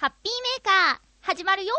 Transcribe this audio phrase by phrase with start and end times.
[0.00, 1.74] ハッピーメーカー、始まるよ。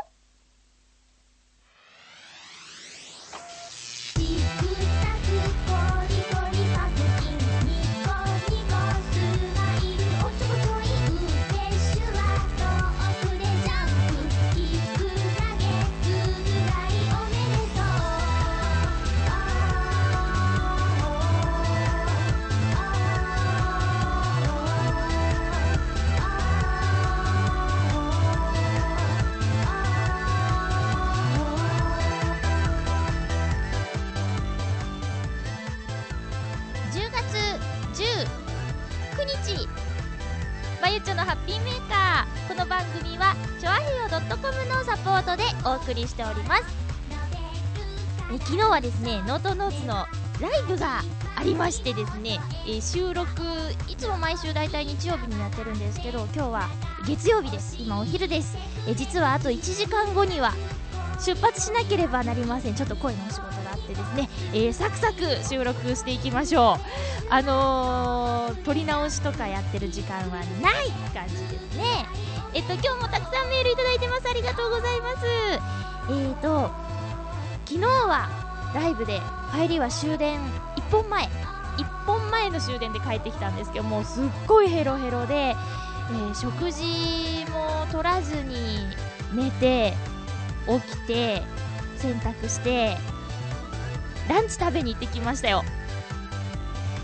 [45.72, 46.64] お送りしております。
[48.34, 50.06] え昨日はですねノートノーツの
[50.42, 51.02] ライブが
[51.36, 53.42] ありましてですね、えー収録
[53.88, 56.70] いつも毎週大体日曜日にやってるんですけど今日は
[57.06, 57.78] 月曜日です。
[57.80, 58.58] 今お昼です。
[58.88, 60.54] え実はあと1時間後には
[61.26, 62.76] 出発しなければなりません。
[62.76, 67.34] ちょっと声のお仕事があってですね、えーサクサク収録していきましょう。
[67.34, 72.06] あのー、撮り直しとかやってる時間はない感じですね。
[72.54, 74.30] えっと今日もたくさんメールいただいてます。
[74.30, 75.26] ありがとうございます。
[76.10, 76.70] えーと
[77.66, 78.30] 昨日は
[78.76, 79.22] ライブで
[79.54, 80.40] 帰りは終電
[80.76, 81.30] 1本前。
[81.78, 88.86] 1本前の終電で帰ってきたんですけどもうすっごいヘロヘロで、えー食事も取らずに
[89.34, 89.94] 寝て
[90.68, 91.42] 起きて
[91.98, 92.98] 洗濯して
[94.28, 95.64] ランチ食べに行ってきましたよ。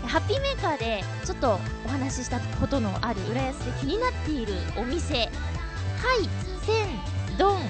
[0.08, 5.28] ハッピーメーカーでちょっとお話ししたことのある浦安で気になっているお店。
[6.00, 6.28] 海
[6.64, 6.86] 鮮
[7.38, 7.60] 丼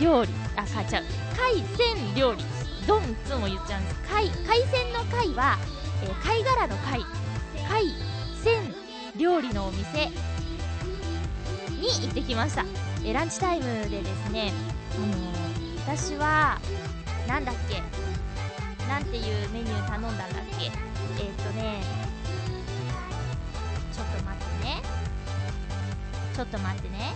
[0.00, 0.30] 料理。
[0.56, 1.04] あかちゃう。
[1.36, 2.44] 海鮮料理。
[2.86, 3.96] 丼いつも言っちゃうんです。
[4.08, 5.58] 海海鮮の貝は、
[6.02, 7.00] えー貝殻の貝。
[7.68, 7.94] 海
[8.44, 8.74] 鮮
[9.16, 10.10] 料理のお店。
[11.80, 12.64] に行ってきました、
[13.04, 14.50] えーランチタイムでですね
[14.96, 16.58] あの私は
[17.28, 17.82] なんだっけ？
[18.88, 20.28] なんていうメニュー頼んだんだっ
[20.58, 20.70] け？
[21.18, 21.80] えーっとね
[23.92, 24.82] ちょっと待ってね。
[26.34, 27.14] ちょっと待ってね。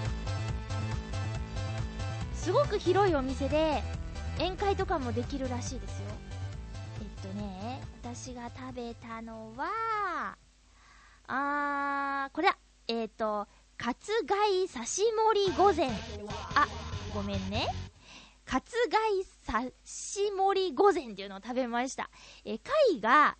[2.34, 3.83] すごく広いお店で
[4.39, 6.06] 宴会とかもできるらしいですよ。
[7.01, 10.37] えっとね私が食べたのは
[11.27, 12.57] あーこれだ。
[12.89, 13.47] えっ、と
[13.77, 15.91] カツ貝刺し盛り御膳。
[16.55, 16.67] あ
[17.15, 17.67] ごめんね。
[18.45, 18.75] カツ
[19.47, 22.11] 貝刺し盛り御膳っていうのを食べました。
[22.45, 23.37] え貝が、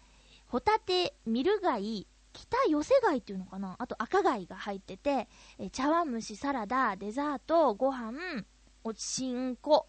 [0.51, 3.77] ホタテ、ミル貝、北寄せ貝っていうのかな？
[3.79, 5.29] あと赤貝が入ってて、
[5.61, 8.45] え茶碗蒸し、サラダ、デザート、ご飯、
[8.83, 9.87] おちんこ。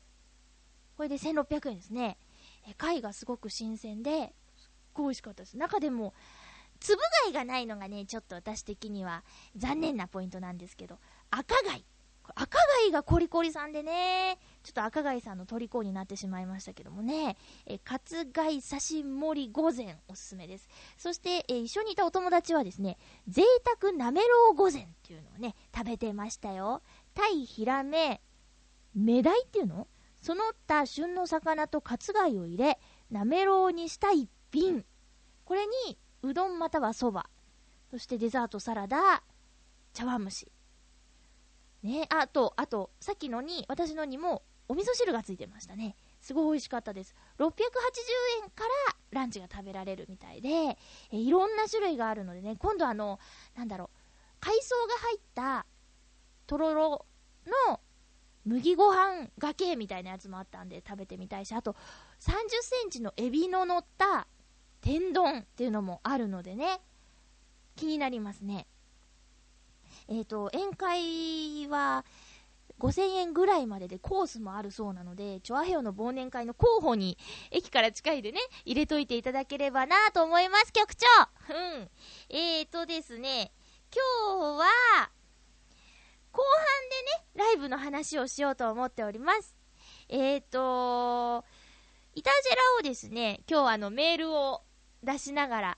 [0.98, 2.20] これで1600円ですね。
[2.70, 5.58] え貝がすごく新鮮で、すっごい美味しかったです。
[5.58, 6.14] 中でも、
[6.80, 9.24] 粒貝がないのがね、ちょっと私的には
[9.56, 11.00] 残念なポイントなんですけど、
[11.32, 11.84] 赤貝。
[12.36, 17.36] 赤貝がコリコリさんでね、ちょっと赤貝さんの虜になってしまいましたけどもね、
[17.66, 20.70] えー、カツ貝刺し盛り御膳おすすめです。
[20.98, 23.44] そして、えー一緒にいたお友達はですね、贅
[23.82, 26.82] 沢なめろう御膳っていうのをね、食べてましたよ。
[27.14, 28.22] タイ、ヒラメ、
[28.96, 29.88] メダイっていうの？
[30.22, 32.80] その他旬の魚とカツ貝を入れ、
[33.10, 34.86] なめろうにした一品。
[35.46, 37.28] これに、うどんまたはそば。
[37.90, 39.24] そしてデザートサラダ、
[39.94, 40.52] 茶碗蒸し。
[41.82, 45.98] ね、あと、あと、さっきのに、私のにも、お味噌汁がついてましたね。
[46.22, 47.14] すごい美味しかったです。
[47.40, 47.44] 680
[48.42, 50.78] 円からランチが食べられるみたいで、
[51.12, 53.20] えいろんな種類があるのでね、今度あの、
[53.54, 53.90] なんだろう、
[54.40, 55.66] 海藻が入った、
[56.48, 57.06] とろろ
[57.68, 57.81] の
[58.46, 61.76] 麦ご飯がけみたいなやつもあったんで食べてみたいし、あと、30
[62.62, 64.26] センチのエビの乗った
[64.80, 66.80] 天丼っていうのもあるのでね、
[67.76, 68.68] 気になりますね。
[70.08, 72.06] えっ、と、宴会は
[72.81, 77.16] 5000円ぐらいまででコースもあるそうなので、チョアヘヨの忘年会の候補に
[77.52, 81.06] 駅から近いでね、入れといていただければなと思います、局長
[81.53, 81.53] う
[81.84, 81.90] ん。
[82.30, 83.52] えーとですね、
[83.94, 84.02] 今
[84.36, 85.12] 日は、
[86.31, 89.56] 後半でね、ライブの話をしようと思っております。
[90.10, 91.45] えーと、
[92.16, 94.63] イタジェラをですね、今日あのメールを
[95.04, 95.78] 出しながら、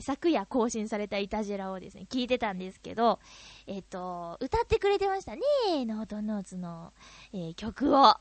[0.00, 3.20] 昨夜更新されたイタジェラをですね、聞いてたんですけど、
[3.66, 5.40] えっ、と、歌ってくれてましたね、
[5.84, 6.92] ノートノーツの、
[7.32, 8.16] えー曲を。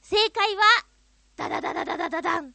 [0.00, 0.62] 正解は、
[1.36, 2.54] ダダダダダダダダン。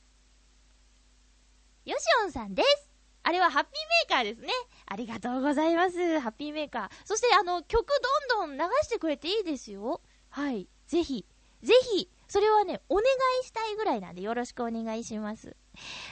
[1.86, 2.90] ヨシオンさんです。
[3.24, 3.74] あれはハッピー
[4.10, 4.50] メーカーですね。
[4.86, 6.20] ありがとうございます。
[6.20, 6.90] ハッピーメーカー。
[7.06, 7.88] そして、あの、曲
[8.30, 10.02] どんどん流してくれていいですよ。
[10.30, 10.68] はい。
[10.88, 11.26] ぜひ、
[11.62, 13.04] ぜひ、それはね、お願
[13.42, 15.56] いしたいぐらいなんでよろしくお願いします。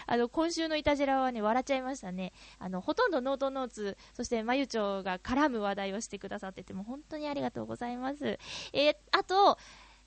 [0.08, 2.34] あの、今週のイタジェラはね、笑っちゃいましたね。
[2.60, 8.40] あの、ほとんどノートノーツ、そしてまゆちょが絡む話題をしてくださってて、も本当にありがとうございます。
[8.74, 9.58] えーあと、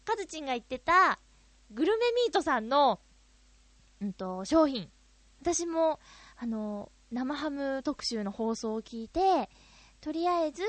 [0.04, 1.18] カズチンが言ってた、
[1.70, 3.00] グルメミートさんの、
[4.00, 4.90] うんと、商品。
[5.40, 5.98] 私も、
[6.36, 9.48] あの、生ハム特集の放送を聞いて、
[10.00, 10.62] とりあえず、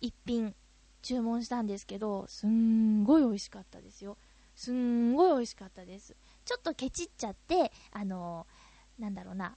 [0.00, 0.54] 一品
[1.02, 4.16] 注文したんですけど、すんごい美味しかったですよ。
[4.54, 6.16] すんごい美味しかったです。
[6.44, 8.46] ちょっとケチっちゃって、あの
[8.98, 9.56] なんだろうな、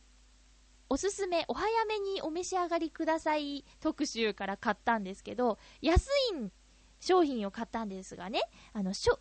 [0.90, 3.66] おすすめ、お早めにお召し上がりください。
[3.80, 6.10] 特集から買ったんですけど、安い
[7.00, 8.42] 商品を買ったんですがね、
[8.74, 9.18] あの、送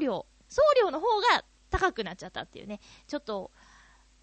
[0.00, 3.50] 料、送料の方が高くなっちゃったっていうね、ちょっと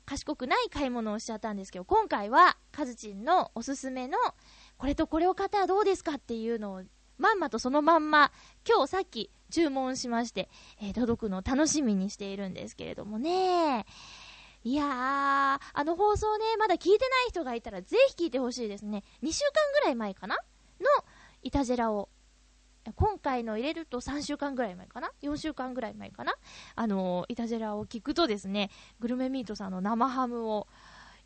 [0.06, 4.18] 賢くない買い物をしちゃったんですけど、今回はカズチンのおすすめの、
[4.77, 6.83] これとこれを買ったらどうですかっていうのを、
[7.18, 8.31] まんまとそのまんま、
[8.68, 10.50] 今日さっき注文しまして、
[10.81, 13.86] えー届くのを楽しみにしているんですけれどもね。
[14.63, 19.03] いやー、あの放送ね、まだ聞いてない人がいたらぜひ聞いてほしいですね。
[19.21, 20.36] 2週間ぐらい前かな？
[20.36, 20.42] の
[21.44, 22.09] イタジェラを。
[22.95, 26.36] 今回の入れると3週間ぐらい前かな ?4 週間ぐらい前かな？
[26.75, 28.69] あの、イタジェラを聞くとですね、
[29.00, 30.68] グルメミートさんの生ハムを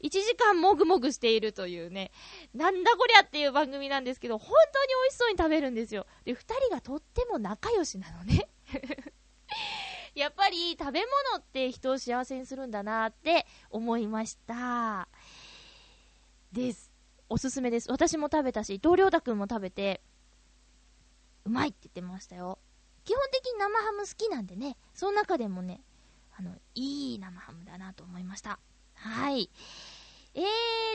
[0.01, 2.11] 1時間もぐもぐしているというね、
[2.53, 6.05] なんだこりゃっていう番組なんですけど、本当に美味しそうに食べるんですよ。
[6.25, 8.49] で、2人がとっても仲良しなのね。
[10.15, 11.01] やっぱり食べ
[11.31, 15.07] 物って人を幸せにするんだなって思いました。
[16.51, 16.91] です。
[17.29, 17.91] おすすめです。
[17.91, 20.01] 私も食べたし、伊藤亮太くんも食べて、
[21.45, 22.59] うまいって言ってましたよ。
[23.05, 25.81] 基本的に生ハム好きなんでね、その中でもね、
[26.37, 28.59] あの、いい生ハムだなと思いました。
[28.99, 29.49] はい。
[30.35, 30.43] えー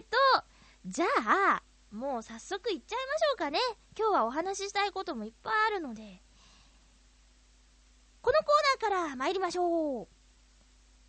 [0.03, 0.45] と、
[0.85, 3.59] じゃあ、もう早速いっちゃいましょうかね。
[3.99, 6.21] 今日はお話ししたいこともいっぱいあるので、
[8.21, 10.09] このコーナーから参りましょう。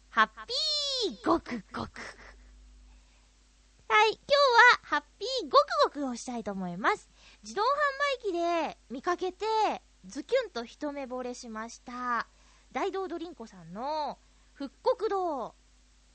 [0.10, 2.00] ハッピーごくごく。
[3.90, 4.34] はい、今日
[4.64, 5.54] はハッピーごく
[5.84, 7.10] ごくをしたいと思います。
[7.44, 7.66] 自動販
[8.22, 9.46] 売機で見かけて、
[10.06, 12.28] ズキュンと一目惚れしました。
[12.72, 14.18] 大道ドリンコさんの
[14.54, 15.56] 復刻堂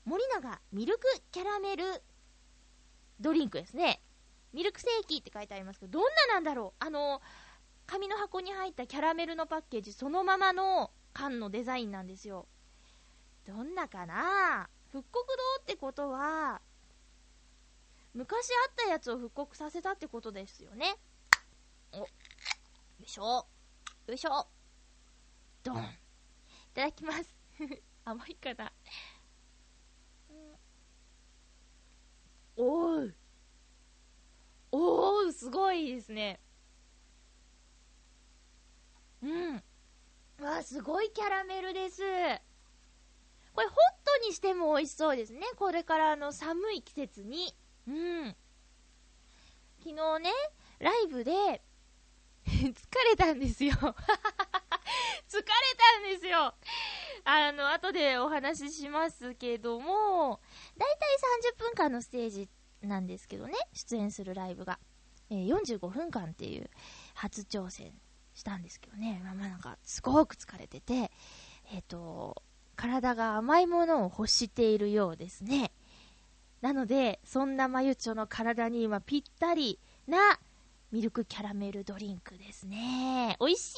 [0.05, 1.01] 森永ミルク
[1.31, 1.83] キャラメル
[3.19, 4.01] ドリンクですね。
[4.53, 7.21] ミルクセーキって書いてありますけど、どんななんだろうあの、
[7.85, 12.47] 紙の箱に入ったキャラメルのパッケージそのままの缶のデザインなんですよ。
[13.45, 16.61] どんなかな復刻堂ってことは、
[18.13, 20.97] 昔あったやつを復刻させたってことですよね。
[21.93, 22.07] お、よ
[23.03, 23.45] いしょ。
[24.07, 24.47] よいしょ。
[25.63, 25.77] ドン。
[25.77, 25.79] い
[26.73, 27.35] ただきます。
[28.03, 28.71] 甘いかな。
[30.29, 30.55] うん
[32.63, 33.11] おー
[34.71, 36.39] おーすごいですね。
[39.23, 39.55] うん。
[40.45, 42.01] わあ、すごいキャラメルです。
[43.53, 43.75] これ、ホッ
[44.21, 45.41] トにしても美味しそうですね。
[45.57, 47.55] これからの寒い季節に。
[47.87, 48.35] うん。
[49.79, 50.29] 昨日ね、
[50.77, 51.31] ライブで、
[52.45, 52.73] 疲
[53.09, 53.73] れたんですよ。
[53.75, 53.93] 疲れ
[55.33, 56.53] たんですよ。
[57.23, 60.39] あの、後でお話ししますけども、
[60.77, 62.49] だいたい30分間のステージ
[62.81, 64.79] なんですけどね、出演するライブが。
[65.29, 66.69] えー45分間っていう
[67.13, 67.93] 初挑戦
[68.33, 71.11] したんですけどね、まあまあなんか、すごく疲れてて、
[71.73, 72.43] えっ、と、
[72.75, 75.71] 体が甘いものを欲しているようですね。
[76.61, 80.39] なので、そんなまゆちょの体に今ぴったりな
[80.91, 83.37] ミルクキャラメルドリンクですね。
[83.39, 83.75] 美味し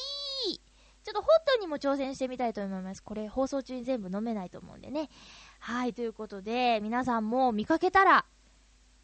[0.48, 0.60] い
[1.04, 3.02] ちょっとホットにも挑戦してみたいと思います。
[3.02, 5.10] これ放送中に全部飲めないと思うんでね。
[5.66, 8.26] はい、ということで、皆さんも見かけたら、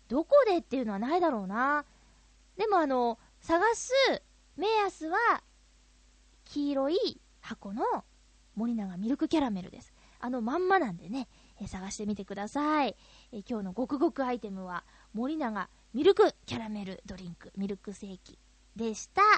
[0.09, 1.87] どこでっていうのはないだろうな。
[2.59, 3.95] でもあの、探す
[4.59, 5.43] 目安は、
[6.45, 6.99] 黄色い
[7.41, 8.05] 箱の
[8.57, 9.95] 森永ミルクキャラメルです。
[10.21, 11.29] あのまんまなんでね、
[11.63, 12.95] え探してみてください。
[13.33, 18.39] え今日のごくごくアイテムは、森永ミルクキャラメルドリンク、ミルクセーキ
[18.77, 19.23] でした。
[19.23, 19.33] もう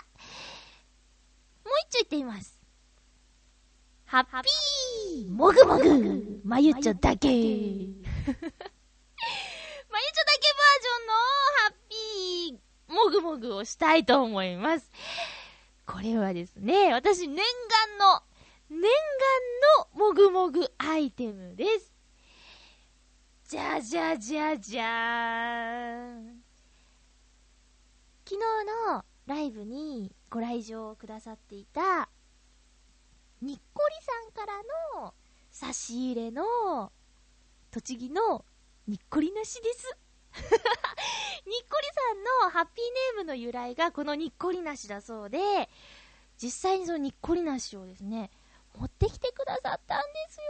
[1.89, 2.62] 一丁言ってみます。
[4.13, 7.97] ハッピーもぐもぐまゆちょだけ まゆちょだ
[10.35, 14.91] けバージョンのハッピーもぐもぐをしたいと思います。
[15.87, 17.47] これはですね、私念願
[17.97, 18.23] の、
[18.69, 18.91] 念願
[19.95, 21.95] のもぐもぐアイテムです。
[23.49, 26.45] じゃじゃじゃじゃーん。
[28.29, 28.41] 昨日
[28.91, 32.11] のライブにご来場くださっていた、
[33.43, 33.72] にっこりさん
[34.43, 35.15] からの
[35.51, 36.91] 差し入れの、
[37.71, 38.45] 栃木の
[38.89, 39.97] にっこりなしです。
[40.35, 40.45] にっ
[41.71, 45.69] こりさんのハッピーネームの由来がこのにっこりなしだそうで、
[46.39, 48.31] 実際にそのにっこりなしをですね、
[48.75, 50.41] 持ってきてくださったんです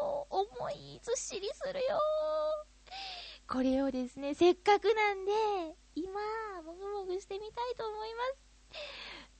[0.00, 0.26] よ。
[0.30, 2.00] 重い、ずっしりするよ。
[3.46, 5.32] これをですね、せっかくなんで、
[5.94, 6.20] 今、
[6.62, 8.36] もぐもぐしてみたいと思います。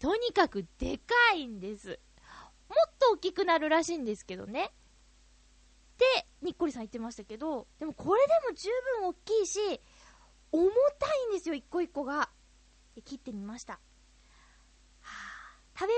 [0.01, 1.99] とにかくでかいんです。
[2.73, 4.73] もっと大きくなるらしいんですけどね。
[5.99, 6.05] で、
[6.41, 9.81] にっこりさん言ってましたけど、でもこれでも十分大きいし、
[10.51, 12.31] 重たいんですよ、一個一個が。
[12.95, 13.79] で切ってみました。
[15.79, 15.95] 食べ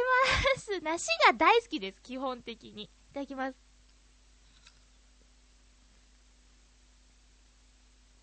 [0.54, 0.80] ます。
[0.80, 2.84] 梨が大好きです、基本的に。
[2.84, 3.56] いただきます。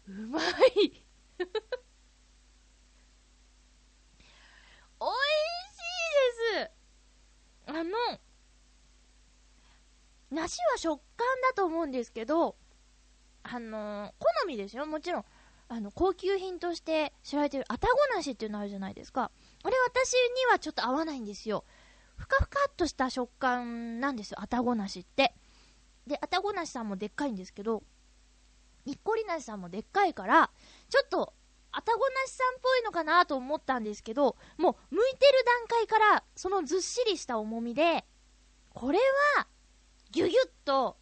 [0.07, 0.43] うまい
[4.99, 5.17] おい
[5.67, 5.79] し
[6.51, 6.71] いです
[7.67, 7.97] あの、
[10.31, 12.55] 梨は食感だと思うんですけど、
[13.43, 15.25] あの好みですよ、もちろん。
[15.67, 19.31] あの、高級品として知られてる、あたご梨っていうのあるじゃないですか。
[19.63, 21.63] あれ私にはちょっと合わないんですよ。
[22.17, 25.33] ふかふかっとした食感なんですよ、あたご梨って。
[26.07, 27.83] で、あたご梨さんもでっかいんですけど、
[28.85, 30.51] にっこり梨さんもでっかいから、
[30.89, 31.33] ちょっと、
[31.73, 38.05] あたご梨さんっぽいのかなと思ったんですけど、もう、剥いてる段階から、そのずっしりした重みで、
[38.73, 38.99] これ
[39.37, 39.47] は、
[40.11, 40.97] ぎゅぎゅっと、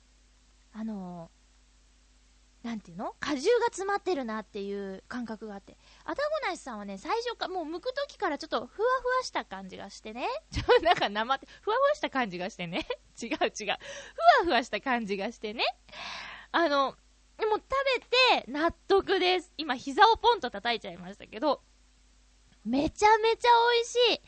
[0.74, 1.40] あのー
[2.64, 3.16] なんていうの？
[3.22, 5.78] 果汁が詰まってるなっていう感覚があって。
[6.04, 8.82] あたごなしさんはね、最初か、もう剥く時からちょっとふわふ
[9.18, 10.28] わした感じがしてね。
[10.52, 12.86] ちょ、なんか生って、ふわふわした感じがしてね。
[13.22, 13.36] 違う違う。
[13.38, 13.78] ふわ
[14.44, 15.64] ふわした感じがしてね。
[16.52, 16.98] あの、
[17.38, 17.64] でも食
[18.34, 19.54] べて納得です。
[19.58, 21.64] 今膝をポンと叩いちゃいましたけど、
[22.66, 24.22] めちゃめちゃ美味しい。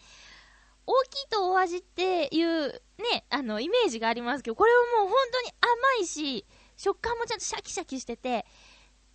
[0.92, 2.68] 大きいとお味っていう
[2.98, 5.52] ね、あの、イメージがありますけど、これはもう本当に
[5.98, 6.46] 甘いし、
[6.76, 8.46] 食感もちゃんとシャキシャキしてて、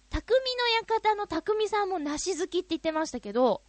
[0.09, 3.63] 匠の館の匠さんも梨好きって言ってましたけど、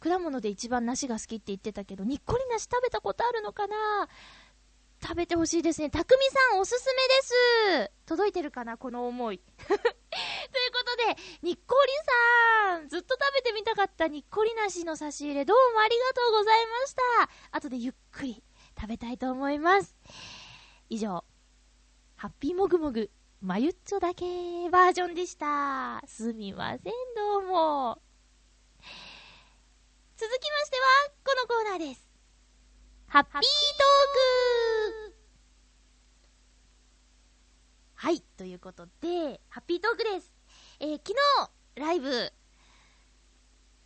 [0.00, 4.08] 果物で一番梨が好きって言ってたけど、にっこり梨食べたことあるのかな？
[5.02, 5.90] 食べてほしいですね。
[5.90, 6.16] 匠
[6.50, 9.40] さんおすすめです届いてるかなこの思い。
[9.66, 9.82] というこ
[10.84, 11.92] とで、にっこり
[12.70, 17.00] さんずっと食べてみたかったにっこり梨の差し入れどうもありがとうございました。
[17.50, 18.44] 後でゆっくり
[18.78, 19.96] 食べたいと思います。
[20.88, 21.24] 以上、
[22.16, 24.24] ハッピーもぐもぐ、まゆっちょだけ
[24.70, 26.00] バージョンでした。
[26.06, 28.00] すみません、どうも。
[30.16, 32.11] 続きましては、このコーナーです。
[33.12, 33.42] ハッピートー
[35.10, 35.14] ク
[37.94, 40.32] はい、ということで、ハッピートークです。
[40.80, 41.12] えー昨
[41.76, 42.32] 日、ライブ、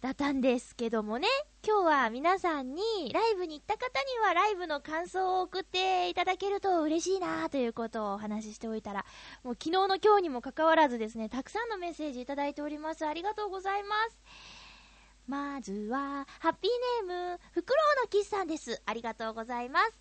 [0.01, 1.27] だったんですけどもね、
[1.67, 9.05] 今日は皆さんに、ライブに行った方にはライブの感想を送っていただけると嬉しいなということをお話ししておいたら、
[9.43, 13.05] もう昨日の今日にもかかわらずですね、たくさんのメッセージいただいております。
[13.05, 14.21] ありがとうございます。
[15.27, 18.81] まずは、ハッピーネーム、フクロウのキスさんです。
[18.87, 19.93] ありがとうございます。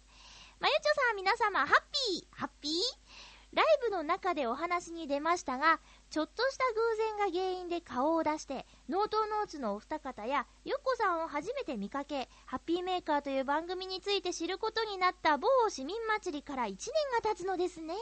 [0.60, 1.68] まゆちょさん、皆様、ハッ
[2.12, 2.72] ピーハッピー？
[3.54, 5.80] ライブの中でお話に出ましたが、
[6.10, 16.78] ちょっとした偶然が原因で顔を出して、ノートノーツのお二方や、ヨッコさんを初めて見かけ、ハッピーメーカーという番組について知ることになった某市民祭りから1年
[17.24, 17.96] が経つのですね。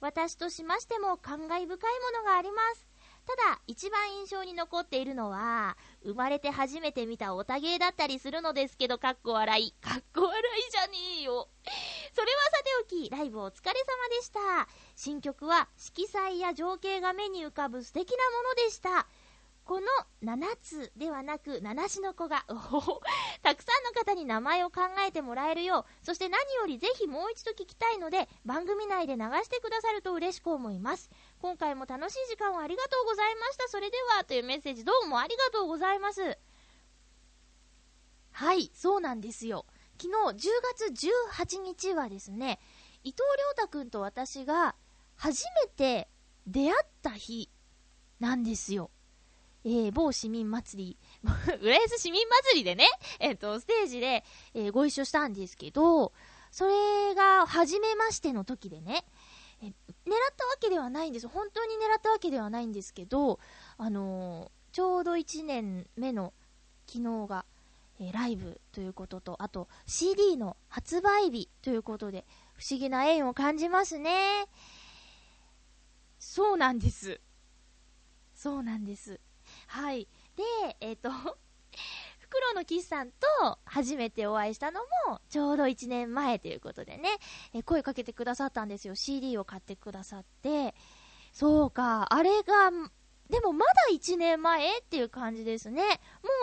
[0.00, 1.76] 私としましても感慨深いも
[2.20, 2.91] のがあります。
[3.26, 9.72] ただ、一番印象に残っているのは、生まれて初めて見たオタゲーだったりするのですけど、かっこ笑い。
[9.80, 11.48] かっこ笑いじゃねえよ。
[12.14, 14.68] それはさておき、ライブお疲れ様でした。
[14.96, 19.06] 新曲は色彩や情景が目に浮かぶ素敵なものでした。
[19.64, 19.86] この
[20.24, 22.44] 7つではなく、七しの子が、
[23.42, 31.10] たくさんの方に名前を考えてもらえるよう、そして何よりぜひもう一度聞きたいので、番組内で流してくださると嬉しく思います。
[31.42, 33.68] 今回も楽しい時間をありがとうございました。
[33.68, 36.38] それでは、というメッセージどうもありがとうございます。
[38.30, 39.66] はい、そうなんですよ。
[40.00, 40.50] 昨日10
[40.92, 42.60] 月18日はですね、
[43.02, 43.22] 伊藤
[43.56, 44.76] 亮太くんと私が
[45.16, 46.08] 初めて
[46.46, 47.50] 出会った日
[48.20, 48.92] なんですよ。
[49.64, 50.98] えー、某市民祭り、
[51.60, 52.86] 浦安市民祭りでね、
[53.18, 56.12] えっ、と、ステージで、えーご一緒したんですけど、
[56.52, 59.04] それが初めましての時でね、
[60.06, 61.28] 狙ったわけではないんです。
[61.28, 63.38] 本当に狙ったわけではないんですけど、
[63.78, 66.32] あのーちょうど1年目の
[66.86, 67.44] 昨日が、
[68.00, 74.46] えーライブということと、あと CD の発売日ということで、不思議な縁を感じますね。
[76.18, 77.20] そうなんです。
[78.34, 79.20] そうなんです。
[79.66, 80.08] はい。
[80.36, 80.42] で、
[80.80, 81.10] えっ、と、
[82.32, 87.10] フクロのキスさんと初めてお会いしたのもちょうど1年前ということでね、
[87.52, 88.94] え声かけてくださったんですよ。
[88.94, 90.74] CD を買ってくださって。
[91.34, 92.70] そうか、あれが、
[93.28, 95.82] でもまだ1年前っていう感じですね。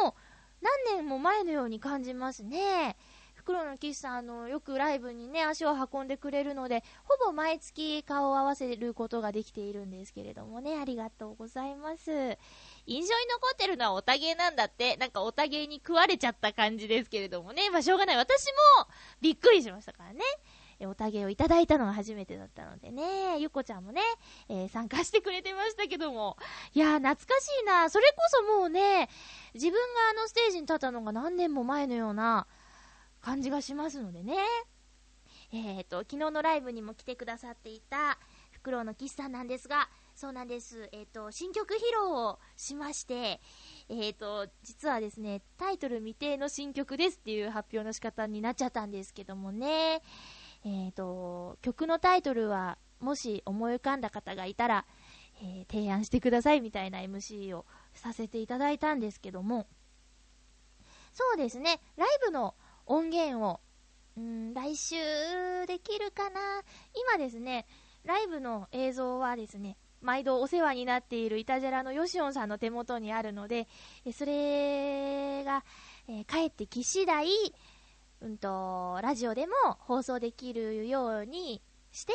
[0.03, 0.13] もう
[0.61, 2.95] 何年も前のように感じますね。
[3.33, 12.37] 袋の岸さん、あの、よくライブにね、足を運んでくれるので、ほぼ毎月顔を合わせることができているんですけれどもね、ありがとうございます。
[12.89, 18.17] 印象に残ってるのはオタゲーなんだって、なんかオタゲーに食われちゃった感じですけれどもね、まあしょうがない。
[18.17, 18.47] 私
[18.79, 18.87] も
[19.21, 20.21] びっくりしましたからね。
[20.79, 24.01] えおたげをいただいたのが初めてだったのでね、ゆこちゃんもね、
[24.47, 26.35] えー参加してくれてましたけども。
[26.73, 27.91] いやー、懐かしいな。
[27.91, 29.07] それこそもうね、
[29.53, 29.77] 自分が
[30.09, 32.47] あのステージに立ったのが何年も前のような
[33.21, 34.37] 感じがしますのでね。
[35.51, 38.17] えーと、昨日のライブにも来てくださっていた、
[38.51, 39.89] フクロウの岸さんなんですが、
[40.19, 40.89] そうなんです。
[40.91, 43.39] えっ、と、新曲披露をしまして、
[43.87, 50.01] えっ、と、実はですね、タイトル未定の新曲ですっていう発表の仕方になっちゃったんですけどもね。
[50.65, 54.85] えっ、と、曲のタイトルは、もし思い浮かんだ方がいたら、
[55.41, 59.67] え提案してくださいみたいな MC をさせていただいたんですけども、
[61.13, 63.61] そうですね、ライブの音源を、
[64.17, 64.97] うん、来週
[65.65, 66.41] できるかな。
[66.93, 67.65] 今ですね、
[68.03, 73.67] ライブの映像はですね、毎度お世話になっているイタジェラのヨシオンさんの手元にあるので、
[74.05, 75.63] えそれが、
[76.07, 77.27] えー帰ってき次第、
[78.21, 82.13] うんと、ラジオでも放送できるようにして、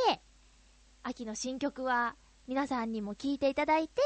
[1.03, 4.03] 秋の新曲は皆さんにも聴いていただいて、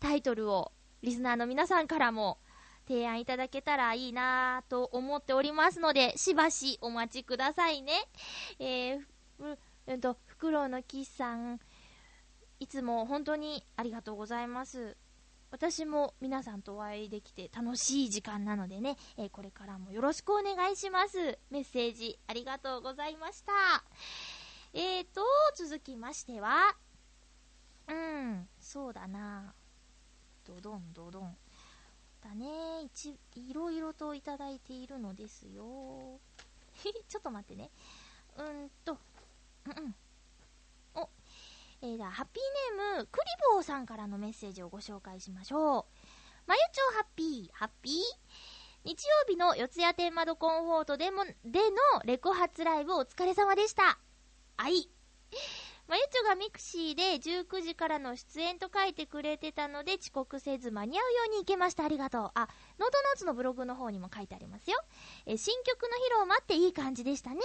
[0.00, 0.72] タイトルを
[1.02, 2.38] リスナーの皆さんからも
[2.86, 7.92] 提案いただけたらいいなと思っておりますので、しばしお待ちくださいね。
[8.58, 9.00] えー、
[9.38, 11.60] ふうんと、フクロウのキスさん、
[12.60, 14.96] いつも本当にありがとうございます。
[15.50, 21.38] 私も皆さんとお会いできて楽しい時間なのでね、えーこれからもよろしくお願いします。
[21.50, 23.52] メッセージありがとうございました。
[24.74, 25.22] えーと、
[25.56, 26.76] 続きましては、
[27.88, 29.54] うん、そうだな。
[30.46, 31.36] ドドンドドン。
[32.22, 36.20] だね、一、いろいろといただいているのですよ。
[37.08, 37.70] ちょっと待ってね。
[38.36, 38.98] うんと、
[39.64, 39.94] うんうん。
[41.82, 45.84] えー、じゃあ、ハッピーネーム、クリボーさんからのメッセージをご紹介しましょう。
[46.46, 47.94] まゆちょハッピー、ハッピー
[48.84, 53.98] 日曜日の四谷天窓コンフォートでも、でのレコ発ライブお疲れ様でした。
[54.56, 54.90] あい。
[55.88, 61.84] まゆちょがミクシーで19時からの出演と書いてくれてたので遅刻せず間に合うように行けました。
[61.84, 62.30] ありがとう。
[62.34, 64.76] あ、ノートノーツのブログの方にも書いてありますよ。
[65.26, 67.40] え、新曲の披露を待っていい感じでしたね。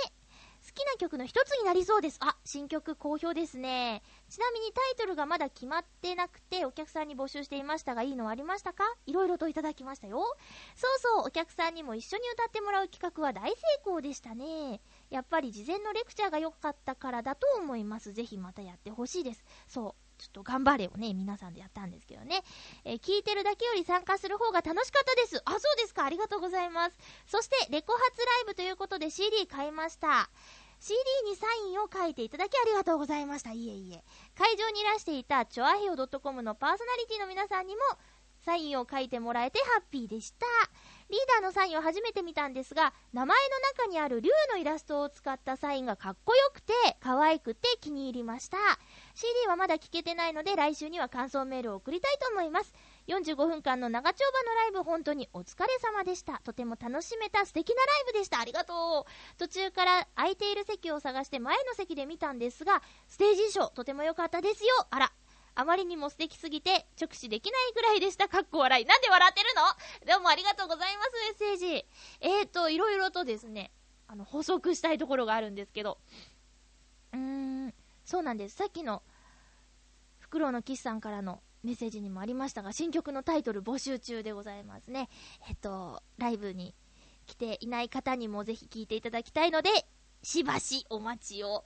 [0.65, 2.17] 好きな曲の一つになりそうです。
[2.21, 4.01] あ、新曲好評ですね。
[4.29, 8.83] ちなみにタイトルがまだ決まってなくてお客さんに募集していましたがいいのはありましたか？
[9.05, 10.23] いろいろといただきましたよ。
[10.75, 14.81] そうそう、お客さんにも一緒に歌ってもらう企画は大成功でしたね。
[15.11, 18.11] やっぱり事前のレクチャーが良かったからだと思います。
[18.11, 19.45] ぜひまたやってほしいです。
[19.67, 20.04] そう。
[20.17, 22.43] ちょっと頑張れをね、皆さんでやったんですけどね。
[22.83, 25.41] えー聞いてるだけより参加する方が楽しかったです。
[25.45, 26.05] あ、そうですか。
[26.05, 26.97] ありがとうございます。
[27.27, 30.29] そして、レコ発ライブということで CD 買いました。
[30.79, 30.97] CD
[31.29, 33.51] にサインを書いていただきありがとうございました。
[33.51, 34.03] いえいえ。
[34.37, 37.81] 会場にいらしていた、チョアヘオ .com のパーソナリティの皆さんにも、
[38.43, 40.45] サインを書いてもらえてハッピーでした。
[41.09, 48.57] リーダーのサインを初めて見たんですが、名前の中にある竜のイラストを使ったサインがかっこよくて、可愛くて気に入りました。
[49.13, 52.73] CD はまだ聞けてないので、来週には感想メールを送りたいと思います。
[53.07, 56.41] 45分間の長丁場のライブ、本当にお疲れ様でした。
[56.43, 58.39] とても楽しめた素敵なライブでした。
[58.39, 59.37] ありがとう。
[59.37, 64.87] 途中から空いている席を探して前の席で見たんですが、ステージ衣装、とても良かったですよ。
[64.89, 65.11] あら。
[65.55, 68.27] あまりにも素敵すぎて、直視できないぐらいでした。
[68.27, 68.85] かっこ笑い。
[68.85, 69.47] なんで笑ってる
[70.05, 70.13] の？
[70.13, 71.85] どうもありがとうございます、メッセージ。
[72.19, 73.71] えーと、いろいろとですね、
[74.07, 75.97] あの、補足したいところがあるんですけど。
[77.13, 77.19] うー
[77.67, 78.57] ん、そうなんです。
[78.57, 79.01] さっきの、
[80.19, 85.09] フクロウのキスさんからのメッセージにもありましたが、新曲のタイトル募集中でございますね。
[85.47, 86.75] えっと、ライブに
[87.25, 89.69] 来ていない方にもぜひ聴いていただきたいので、
[90.21, 91.63] しばしお待ちを。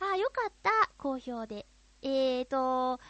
[0.00, 0.70] ああ、よかった。
[0.96, 1.66] 好評で。
[2.02, 3.00] えーと、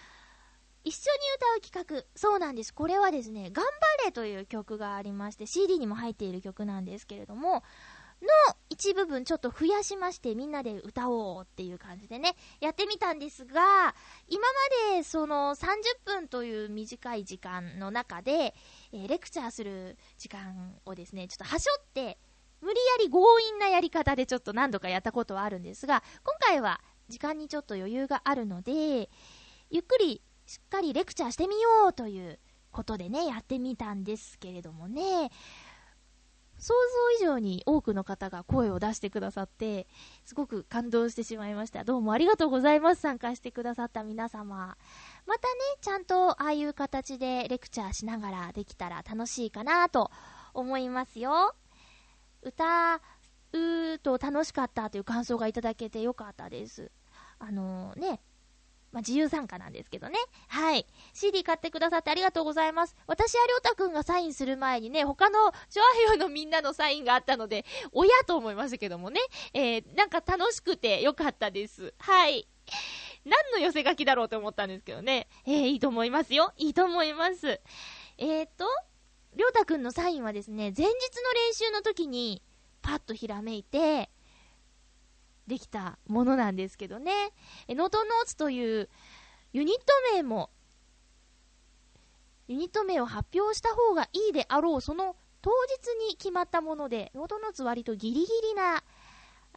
[0.85, 2.07] 一緒に歌う企画。
[2.16, 2.72] そうなんです。
[2.72, 3.64] これはですね、頑
[4.00, 7.62] 張れという曲がありまして、CD にも入っている曲なんですけれども、
[8.22, 8.29] の
[8.68, 13.94] 一部分ちょっと増やしまして、みんなで歌おうっていう感じでね、やってみたんですが、
[14.29, 14.42] 今
[14.92, 15.66] までその30
[16.05, 18.55] 分という短い時間の中で、
[18.92, 22.18] えーレクチャーする時間をですね、ちょっとはしょって、
[22.61, 29.11] 無理やり強引なやり方でちょっと何度かやったことはあるんですが、今回は時間にちょっと余裕があるので、
[29.68, 32.38] ゆっくりしっかりレクチャーしてみようという
[32.73, 35.31] ことでね、やってみたんですけれどもね、
[36.61, 36.75] 想
[37.18, 39.87] 像以上に多くの方が声を出してくださって、
[40.27, 41.85] すごく感動してしまいました。
[41.85, 43.01] どうもありがとうございます。
[43.01, 44.77] 参加してくださった皆様。
[45.27, 50.11] またね、ちゃんとああいう形でレクチャーしながらできたら楽しいかなと
[50.53, 51.55] 思いますよ。
[52.42, 53.01] 歌
[53.53, 56.90] うと楽しかったという感想がいただけてよかったです。
[57.40, 58.20] あのね、
[58.92, 60.18] まあ、自由参加なんですけどね。
[60.48, 60.87] はい。
[61.12, 62.96] CD 買ってくださってありがとうございます。
[63.07, 69.20] 私やりょうたくんがサインする前にね、他のジョアヘヨのみんなのサインがあったので、親と思いましたけどもね。
[69.55, 71.94] えー、なんか楽しくてよかったです。
[71.98, 72.48] はい。
[73.24, 75.29] 何の寄せ書きだろうと思ったんですけどね。
[75.46, 76.53] えー、いいと思いますよ。
[76.57, 77.61] いいと思います。
[78.18, 78.64] えーと、
[79.37, 82.42] りょうたくんのサインはですね、前日の練習の時に、
[82.83, 84.11] パッとひらめいて、
[85.51, 87.13] できたものなんですけどね。
[87.69, 88.89] えノートノーツという
[89.53, 89.85] ユニット
[90.15, 90.51] 名も、
[92.49, 98.83] ユニット名を発表した方がいいであろう、その当日に決まったもので、ノートノーツ割とギリギリな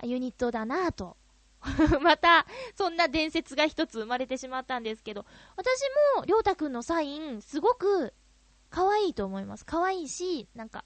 [0.03, 1.15] ユニットだなぁと。
[2.01, 5.25] また、そんな伝説が一つ生まれてしまったんですけど、
[5.55, 5.79] 私
[6.17, 8.13] も、りょうたくんのサイン、すごく
[8.69, 9.65] 可愛いと思います。
[9.65, 10.83] 可愛いし、なんか、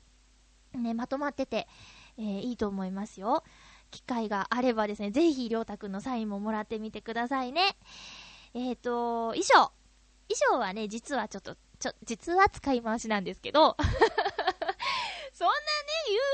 [0.73, 1.67] ね、まとまってて、
[2.17, 3.43] えーいいと思いますよ。
[3.91, 7.77] 機会があればですね、ぜひ、りょうたくんのサインももらってみてくださいね。
[8.53, 9.71] えっ、と、衣装。
[10.29, 13.77] 衣装はね、実はちょっと、ちょ、実は使い回しなんですけど、
[15.33, 15.57] そんなね、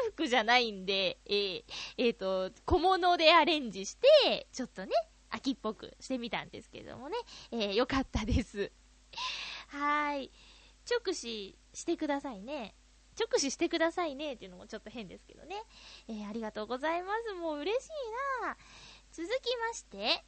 [0.05, 1.63] 裕福じゃないんで、えー
[1.97, 4.91] えーと、小物でアレンジして、ちょっとね、
[5.29, 7.17] 秋っぽくしてみたんですけどもね、
[7.51, 8.71] えーよかったです。
[9.67, 10.31] はーい。
[10.89, 12.75] 直視してくださいね。
[13.19, 15.55] 直視してくださいねっていうのもちょっと変ですけどね。
[16.07, 17.33] えーありがとうございます。
[17.33, 17.89] もう嬉しい
[18.43, 18.57] な
[19.11, 20.23] 続きまして、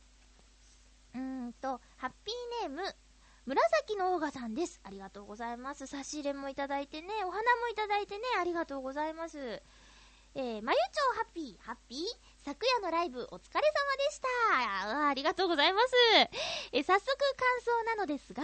[1.16, 2.96] うーんと、ハッピーネーム、
[3.46, 4.80] 紫のオーガさんです。
[4.84, 5.88] ありがとうございます。
[5.88, 9.62] 差し入れもいただいてね、お花もいただいてね、ありがとうございます。
[10.38, 12.00] えー、まゆちょうハッピー、ハッピー
[12.44, 13.62] 昨夜のライブお疲れ様
[13.98, 14.28] でした。
[15.06, 15.94] あありがとうございます。
[16.74, 18.44] えー早速感想なのですが、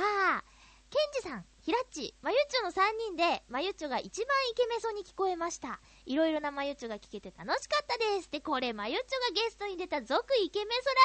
[0.90, 2.82] ケンジさん、ひらっち、まゆっちょの3
[3.14, 5.80] 人で、まゆっちょが一番イケメソに聞こえました。
[6.08, 8.32] いろいろなまゆっちょが聞けて楽しかったです。
[8.32, 10.96] で、これ、まゆっちょがゲストに出た続イケメソラ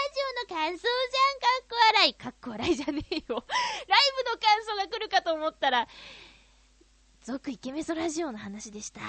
[0.48, 1.40] ジオの感想じゃん。
[1.40, 2.14] かっこ笑い。
[2.14, 3.22] かっこ笑いじゃねえよ。
[3.28, 5.86] ライブの感想が来るかと思ったら、
[7.22, 9.00] 続イケメソラジオの話でした。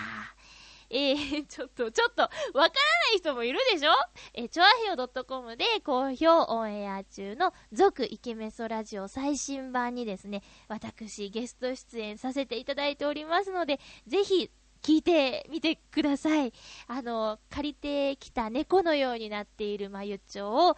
[0.90, 2.70] えー、 ちょっと、ちょっと、わからな
[3.16, 3.92] い人もいるでしょ？
[4.34, 14.50] えー、チョアヘオ .com で好評オンエア中の続イケメソラジオ最新版にですね、私ゲスト出演させていただいておりますので、ぜひ
[14.82, 16.54] 聞いてみてください。
[16.88, 20.78] あの、借りてきた猫のようになっているまゆちょを、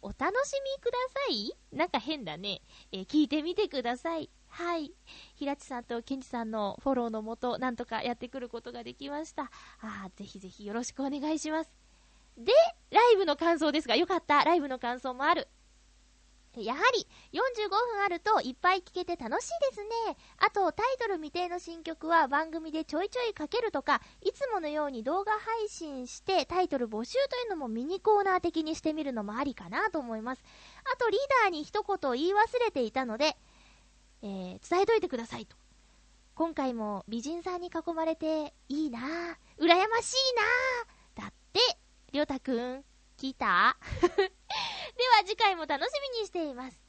[0.00, 1.52] お楽しみください？
[1.72, 2.60] なんか変だね。
[2.92, 4.30] えー聞いてみてください。
[4.58, 4.90] はい。
[5.36, 9.52] ひらちさんとケンジさんのフォローのもと、なんとかやってくることができました。
[9.80, 11.70] あーぜひぜひよろしくお願いします。
[12.36, 12.52] で、
[12.90, 14.42] ライブの感想ですが、よかった。
[14.42, 15.46] ライブの感想もある。
[16.56, 17.06] やはり、
[17.38, 20.16] 45分あるといっぱい聴けて楽しいですね。
[20.38, 30.42] あと、タイトル未定の新曲は番組でちょいちょいかけるとか、いつものように動画配信してタイトル募集というのもミニコーナー的にしてみるのもありかなと思います。
[30.92, 33.36] あと、リーダーに一言言い忘れていたので、
[34.22, 35.56] えー伝えといてくださいと。
[36.34, 39.02] 今回も美人さんに囲まれていいなぁ。
[39.58, 41.22] 羨ましいなぁ。
[41.22, 41.60] だって、
[42.12, 42.84] りょうたくん、
[43.16, 43.76] 聞いた？
[44.00, 46.80] では次回も楽しみにしています。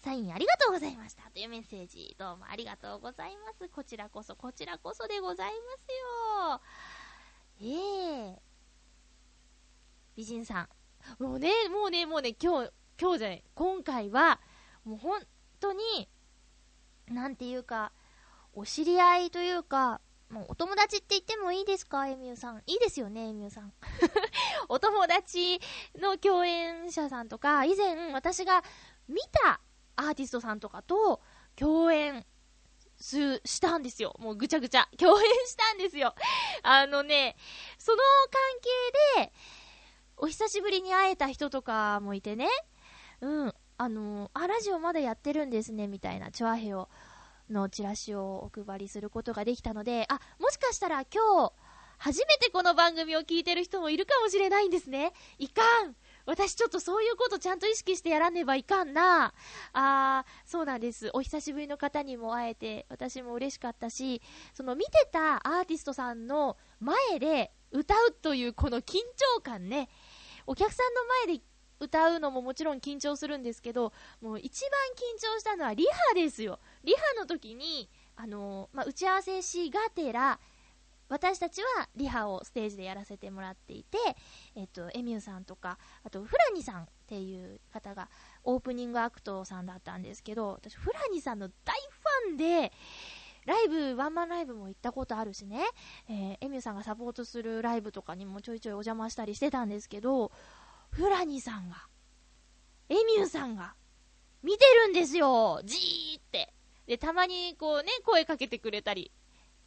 [0.00, 1.30] サインありがとうございました。
[1.30, 3.68] というメッセージ、どうもありがとうございます。
[3.70, 6.60] こちらこそ、こちらこそでございま
[7.60, 7.72] すよ。
[7.72, 8.42] ええ
[10.16, 10.68] 美人さ
[11.18, 11.22] ん。
[11.22, 14.40] もうね、もうね、もうね、今日、今日じゃない、今回は、
[14.84, 15.20] もう本
[15.60, 16.08] 当に、
[17.08, 17.92] なんていうか、
[18.54, 22.62] お知り合いというか、もうお友達って言ってもいいですかエミューさん。
[22.66, 23.72] いいですよね、エミューさん。
[24.68, 25.60] お友達
[25.96, 28.62] の共演者さんとか、以前私が
[29.08, 29.60] 見た
[29.96, 31.22] アーティストさんとかと
[31.56, 32.24] 共演
[32.96, 34.16] す、したんですよ。
[34.18, 34.88] もうぐちゃぐちゃ。
[34.98, 36.14] 共演したんですよ。
[36.62, 37.36] あのね、
[37.78, 37.98] その
[38.30, 38.40] 関
[39.16, 39.32] 係で、
[40.16, 42.48] お久しぶりに会えた人とかもいてね、
[43.20, 46.88] うん、あの、あ、ラジオまだやってるんですね、みたいな、チョアヘオ
[47.50, 51.52] のチラシをお配りすることができたので、あ、もしかしたら今日、
[51.98, 55.12] 初めてこの番組を聞いてる人もいるかもしれないんですね。
[55.38, 55.94] いかん
[56.26, 59.34] 私ちょっとそういうことちゃんと意識してやらねばいかんな。
[59.72, 61.10] あー、そうなんです。
[61.12, 64.22] お久しぶりの方にも会えて、私も嬉しかったし、
[64.54, 68.96] その見てたアーティストさんの前で歌うというこの緊
[69.36, 69.88] 張感ね。
[70.46, 71.42] お客さんの前で
[71.84, 76.58] 歌うのももちろん緊張するんですけど、もう一番緊張したのはリハですよ。
[76.82, 80.38] リハの時に、あのーまあ、打ち合わせしがてら、
[81.08, 83.98] 私たちはリハをステージでやらせてもらっていて、
[84.56, 88.08] えっと、エミューさんとか、あと、フラニさんっていう方が
[88.42, 92.72] オープニングアクトさんだったんですけど、私、フラニさんの大ファンで、
[93.44, 95.62] ライブ、ワンマンライブも行ったことあるしね、
[96.08, 100.32] えーエミューさんがサポートするライブとかにもちょいちょいお邪魔したりしてたんですけど、
[100.94, 101.88] フラニさんが、
[102.88, 103.74] エミューさんが、
[104.44, 106.54] 見てるんですよじーって。
[106.86, 109.10] で、たまにこうね、声かけてくれたり、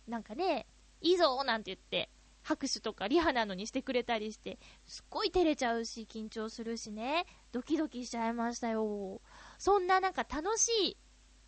[0.08, 0.68] なんかね、
[1.02, 2.10] いいぞなんて言って、
[2.44, 9.20] 拍手とかリハなのにしてくれたりして、すっごい照れちゃうし、緊張するしね、ドキドキしちゃいましたよ。
[9.58, 10.98] そんななんか楽しい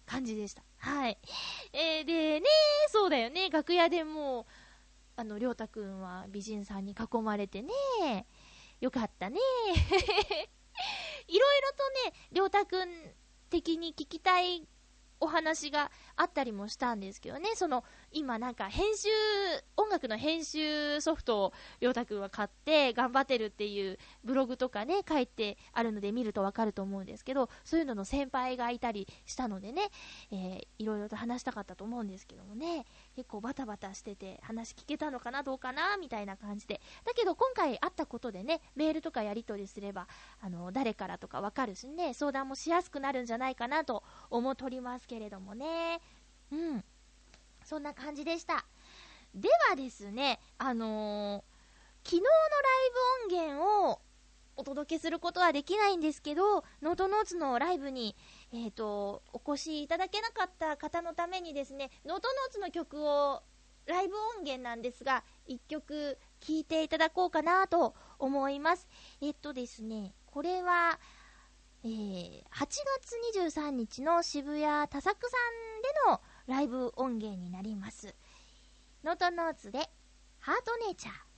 [0.05, 0.63] 感じでした。
[0.75, 1.17] はい。
[1.71, 2.45] えー、でね、
[2.89, 4.45] そうだよね、楽屋でもう、
[5.15, 8.25] あの、りょうたくんは美人さんに囲まれてね、
[8.79, 9.39] よかったね。
[11.27, 13.13] いろいろとね、りょうたくん
[13.49, 14.67] 的に聞きたい
[15.19, 19.07] お話があったりもしたんですけどね、その、今なんか編集、
[19.77, 29.89] 音楽の編集ソフトをりょうたくんは買って頑張ってるっていうブログとかね、書いてあるので見るとわかると思うんですけど、そういうのの先輩がいたりしたのでね、
[30.31, 36.81] えーいろいろと話したかったと思うんですけどもね、結構バタバタしてて話聞けたのかな、どうかな、みたいな感じで。
[37.05, 40.07] だけど今回あったことでね、メールとかやり取りすれば、
[40.41, 45.99] あの、誰からとかわかるしね、相談もしやすくなるんじゃないかなと思っておりますけれどもね。
[46.51, 46.83] うん。
[47.63, 48.65] そんな感じでした。
[49.35, 51.59] ではですね、あのー
[52.03, 53.99] 昨日のライブ音源を
[54.55, 58.15] お届けすることはできないんですけど、ノートノーツのライブに、
[58.51, 63.43] えっ、と、お越しいただけなかった方のためにですね、ノートノーツの曲を、
[63.85, 68.87] ライブ音源なんですが、一曲聴いていただこうかなと思います。
[69.21, 70.99] えっとですね、これは、
[71.83, 72.67] えー8
[73.31, 78.15] 月23日の渋谷多作さんでのライブ音源になります。
[79.03, 79.87] ノートノーツで、
[80.39, 81.28] ハートネイチャー。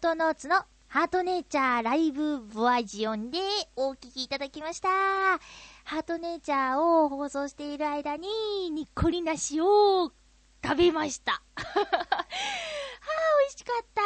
[0.00, 3.38] ートノーツのハートネイチャーライブバージョンで
[3.76, 4.88] お聴きいただきました。
[4.88, 10.10] ハートネイチャーを放送している間に、にっこりなしを
[10.64, 11.42] 食べました。
[11.54, 12.24] はあ、
[13.42, 14.02] 美味しかった。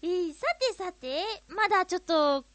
[0.00, 2.46] えー、さてさて、まだちょっと、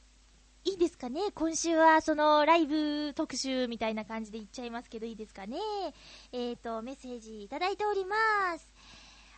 [0.64, 1.32] いいですかね？
[1.36, 5.60] 今週はそのライブ特集みたいな感じで言っちゃいますけどいいですかね？
[6.32, 8.16] えーと、メッセージいただいておりま
[8.58, 8.68] す。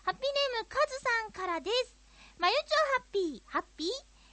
[0.04, 2.01] ハッピーネームカズさんからです。
[2.42, 2.62] まゆちょ
[2.98, 3.88] ハッピー、ハッピー？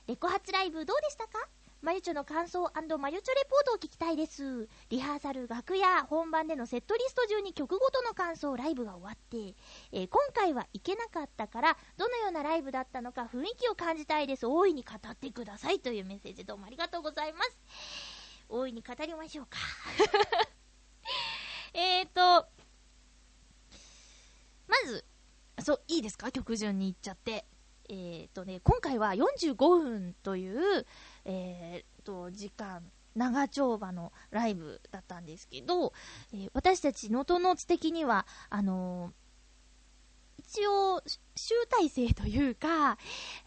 [0.07, 1.47] レコ発ライブどうでしたか？
[1.83, 4.67] まゆちょの感想まゆちょレポートを聞きたいです。
[4.89, 9.55] リハーサル、楽屋、本番でのセットリスト中に曲ごとの感想、ライブが終わって、
[9.93, 14.47] えー今回は行けなかったから、どのようなライブだったのか雰囲気を感じたいです。
[14.47, 17.59] 大いに語ってくださいというメッセージどうもありがとうございます。
[18.49, 19.59] 大いに語りましょうか。
[21.77, 22.49] えーと、
[24.67, 25.05] まず、
[25.63, 26.33] そう、いいですか？
[26.33, 27.45] 曲順に行っちゃって。
[27.89, 30.87] えーとね、今回は45分という、
[31.25, 32.83] えーと、時間、
[33.15, 35.93] 長丁場のライブだったんですけど、
[36.33, 39.13] えー私たち能登ノーツ的には、あの
[40.39, 41.03] 一応、
[41.35, 42.99] 集大成というか、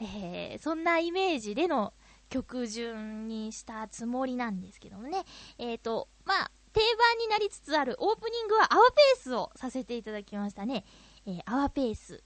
[0.02, 1.94] えそんなイメージでの
[2.30, 5.24] 曲順にしたつもりなんですけどもね、
[5.58, 10.86] えーと、まあ、定番になりつつあるオープニングはアワペースをさせていただきましたね。
[11.26, 12.24] えー、アワペース。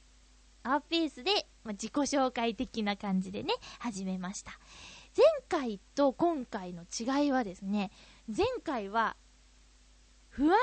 [0.66, 1.32] アワペースで、
[1.64, 4.52] まあ、自己紹介的な感じでね、始めました。
[5.16, 7.92] 前回と今回の違いはですね、
[8.36, 9.16] 前回は
[10.30, 10.58] 不安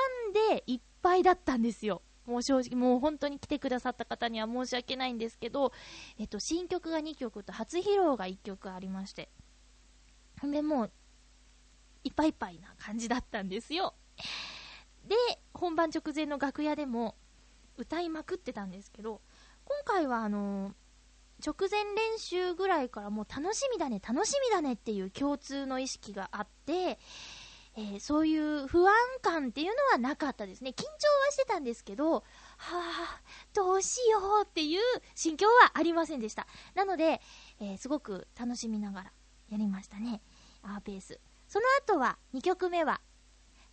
[0.49, 2.01] でいっぱいだったんですよ。
[2.25, 5.71] もう正直、もう本当に来てくださった方には申し訳ないんですけど、
[6.19, 9.29] えっと、新曲が2曲と初披露が1曲ありまして、
[10.41, 10.91] ほんでもう、
[12.03, 13.93] いっぱいいっぱいな感じだったんですよ。
[15.07, 15.15] で、
[15.53, 17.15] 本番直前の楽屋でも
[17.77, 19.21] 歌いまくってたんですけど、
[19.65, 20.73] 今回はあの
[21.45, 26.99] 直前練習ぐらいからもう楽しみだね、楽しみだねっていう共通の意識があって、
[27.75, 30.69] えーそういう不安感っていうのはなかったですね。
[30.69, 30.91] 緊張は
[31.31, 32.21] してたんですけど、は
[32.57, 33.21] あ、
[33.53, 34.81] どうしようっていう
[35.15, 36.47] 心境はありませんでした。
[36.75, 37.19] なので、
[37.59, 39.11] えーすごく楽しみながら
[39.49, 40.21] やりましたね。
[40.61, 41.19] アーペース。
[41.47, 43.01] その後は、2曲目は、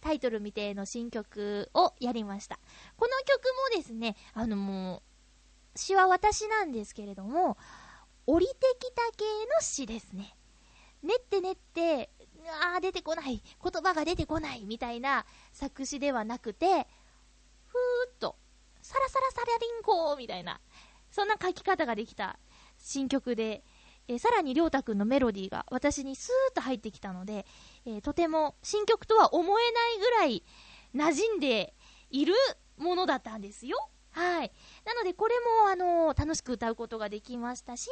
[0.01, 2.59] タイトル未定の新曲をやりました。
[2.97, 3.43] この曲
[3.75, 5.10] もですね、あのもう、
[5.77, 7.57] 詩は私なんですけれども、
[8.27, 10.37] 降りてきた系の詩ですね。
[11.03, 12.11] 練って練って、
[12.63, 16.77] あー出てこない、言葉が出てこないみたいな作詞ではなくて、ふー
[18.09, 18.37] っと、
[18.83, 20.61] サラサラサラリンコみたいな、
[21.11, 22.39] そんな書き方ができた
[22.79, 23.63] 新曲で、
[24.09, 27.47] えさらにりょうたくんのメロディーが私にスーッと入ってきたので、
[27.87, 30.45] えーとても新曲とは思えないぐらい
[30.95, 31.75] 馴染んで
[32.11, 32.35] いる
[32.77, 33.91] ものだったんですよ。
[34.13, 34.53] はい。
[34.85, 37.89] なので、これも、あの楽しく歌うことができましたし、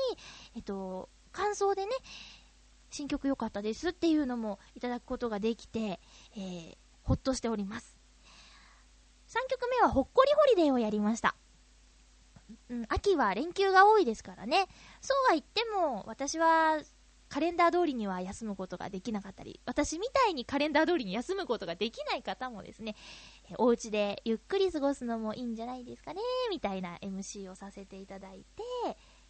[0.56, 1.92] えっと、感想でね、
[2.90, 6.00] 新曲良かったですっていうのもいただくことができて、
[6.36, 6.76] えー
[7.08, 7.96] ほっとしております。
[9.28, 11.34] 3曲目は、ほっこりホリデーをやりました。
[12.68, 14.66] うん、秋は連休が多いですからね。
[15.00, 16.82] そうは言っても、私は
[17.30, 22.94] カレンダー通りには休むことができなかったり、私みたいにカレンダー通りに休むことができない方もですね、
[23.56, 28.62] お家でゆっくり過ごすのもいいんじゃないですかね、みたいな MC をさせていただいて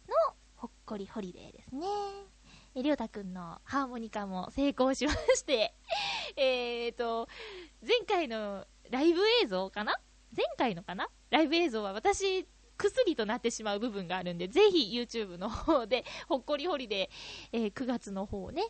[0.07, 1.87] のほっこりホリデーですね。
[2.75, 5.73] えりょうたくんのハーモニカも成功しまして、
[6.35, 7.27] えーと、
[7.81, 9.99] 前回のライブ映像かな？
[10.35, 11.09] 前回のかな？
[11.29, 12.45] ライブ映像は私、
[12.77, 18.63] くすっとなってしまう部分があるんで、ぜひ YouTube の方で、ほっこりホリデー、えー9月の方ね、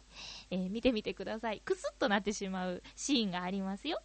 [0.49, 1.59] えー見てみてください。
[1.61, 4.01] くすっとなってしまうシーンがありますよ。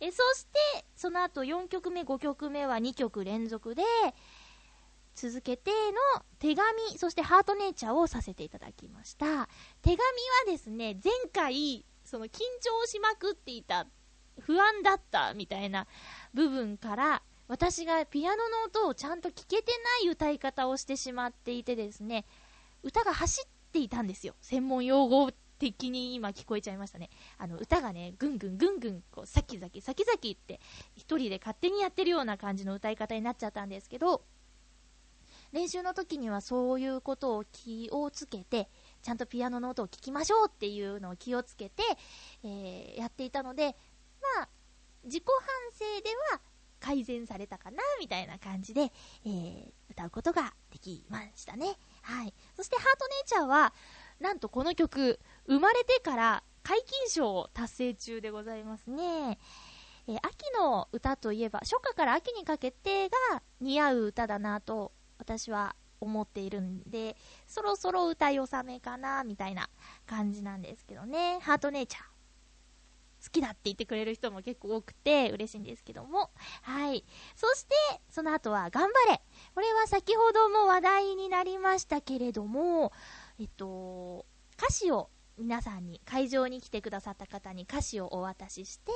[0.00, 3.82] えそして、その後4曲目、5曲目は2曲連続で、
[5.14, 9.48] 続けての手紙、そしてハートネイチャーをさせていただきました。
[9.82, 9.98] 手紙は
[10.46, 12.30] ですね、前回、その緊
[12.60, 13.86] 張しまくっていた、
[14.40, 15.86] 不安だったみたいな
[16.34, 19.72] 部分から、私がピアノの音をちゃんと聞けて
[20.02, 22.24] ない歌い方をしてしまっていてですね、
[22.82, 24.34] 歌が走っていたんですよ。
[24.40, 27.10] 専門用語的に今聞こえちゃいましたね。
[27.38, 30.60] あの、歌がね、ぐんぐんぐんぐん、こう、先々先々って、
[30.94, 34.24] 一人で勝手にやってるような感じの歌い方になっちゃったんですけど、
[35.52, 38.68] 練習の時にはそういうことを気をつけて、
[39.02, 41.82] ちゃんとピアノの音を聞きましょうっていうのを気をつけて、
[42.42, 43.76] えーやっていたので、
[44.36, 44.48] まあ、
[45.04, 45.38] 自己反
[45.78, 46.40] 省では
[46.80, 48.90] 改善されたかな、みたいな感じで、
[49.24, 51.76] えー歌うことができましたね。
[52.02, 52.34] はい。
[52.56, 53.72] そして、ハートネイチャーは、
[54.18, 59.38] なんとこの曲、生まれてから解禁賞を達成中でございますね。
[60.06, 67.16] えー秋の歌といえば、初夏から秋にかけてが似合う歌だなと、私は思っているんで、
[67.46, 69.70] そろそろ歌い納めかな、みたいな
[70.06, 71.38] 感じなんですけどね。
[71.40, 72.04] ハートネイチャー。
[73.24, 76.30] 好きだって言ってくれる人も結構多くて嬉しいんですけども。
[76.60, 77.06] はい。
[77.34, 77.74] そして、
[78.10, 79.22] その後は頑張れ。
[79.54, 82.92] これは先ほども話題になりましたけれども、
[83.40, 84.26] えっと、
[84.58, 88.92] 歌詞を皆さんに、会場に来てくださった方に歌詞をお渡しして、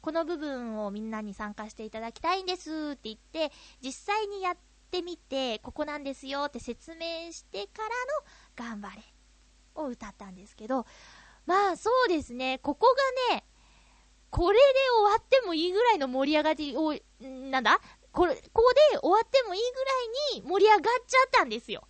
[0.00, 3.52] この部分をみんなに参加していただきたいんですって言って、
[3.82, 4.56] 実際にやっ
[4.90, 7.82] てみて、ここなんですよって説明してか
[8.56, 9.02] らの頑張れ
[9.74, 10.86] を歌ったんですけど、
[11.46, 12.86] まあそうですね、ここ
[13.30, 13.44] がね、
[14.30, 14.62] これで
[14.98, 16.94] 終わってもいいぐらいの盛り上がりを、
[17.50, 17.80] なんだ？
[18.12, 19.90] これ、ここで終わってもいいぐら
[20.36, 21.88] いに盛り上がっちゃったんですよ。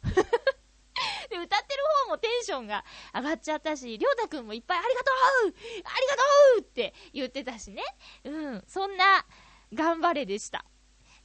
[1.33, 5.11] で、歌ってる方もテンションが上がっちゃったし、りょうたくんもいっぱいありがと
[5.47, 6.23] うありがと
[6.59, 7.83] うって言ってたしね。
[8.25, 9.27] うん、そんな、
[9.75, 10.65] 頑張れでした。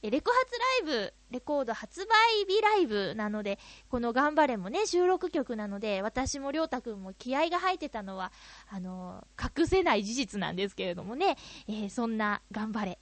[0.00, 0.52] えレコ発
[0.84, 3.58] ライブ、レコード発売日ライブなので、
[3.90, 8.32] この頑張れもね、収録曲なので、私もりょうたくんも気合が入ってたのは、
[8.68, 11.36] あのー隠せない事実なんですけれどもね、
[11.66, 12.98] えーそんな頑張れ。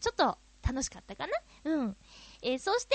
[0.00, 1.72] ちょっと楽しかったかな？
[1.72, 1.96] うん。
[2.40, 2.94] えーそして、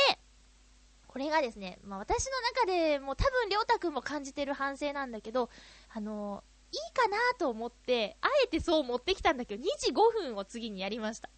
[1.17, 2.31] これがですね、まあ、私の
[2.67, 5.49] 中でも多分りょうたくんも感じてる反省なんだけど、
[5.89, 11.29] あのーいいかなと思って、あえてそう持ってきたんだけど、2時5分を次にやりました。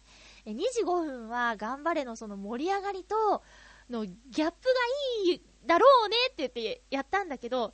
[0.44, 3.42] え2時5分は頑張れのその盛り上がりと
[3.88, 7.72] のギャップがいいだろうねって言ってやったんだけど、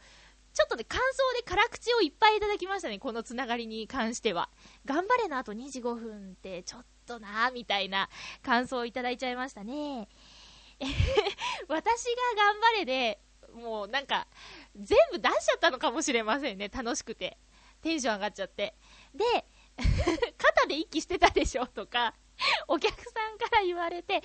[0.53, 4.51] ちょっとね、感想で辛口をいっぱいいただきましたね、このつながりに関しては。
[4.85, 8.11] 頑張れの後2時5分ってちょっとなみたいな
[8.43, 10.09] 感想をいただいちゃいましたね。
[11.69, 13.21] 私が頑張れで、
[13.55, 14.27] もうなんか、
[14.75, 17.39] 全部出しちゃったのかもしれませんね、楽しくて。
[17.83, 18.75] テンション上がっちゃって。
[19.15, 19.25] で、
[20.39, 22.15] 肩で息してたでしょとか、
[22.69, 24.21] お客さんから言われて、2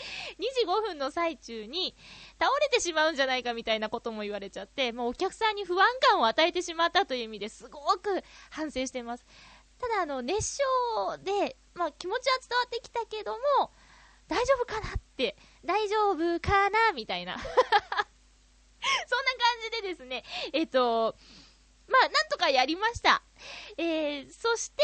[0.59, 1.95] 時5分の最中に
[2.39, 9.25] 倒れてしまうんじゃないかみたいなことも言われちゃって、もうお客さんに不安感を与えてしまったという意味ですごく反省してます。
[9.79, 13.71] ただ、あの、熱唱で、まあ気持ちは伝わってきたけども、
[14.27, 16.91] 大丈夫かなって、大丈夫かな？
[16.93, 17.37] みたいな。
[17.41, 18.11] そんな感
[19.63, 21.15] じでですね、えっと、
[21.87, 23.21] まあ、なんとかやりました。
[23.77, 24.83] えー、そして、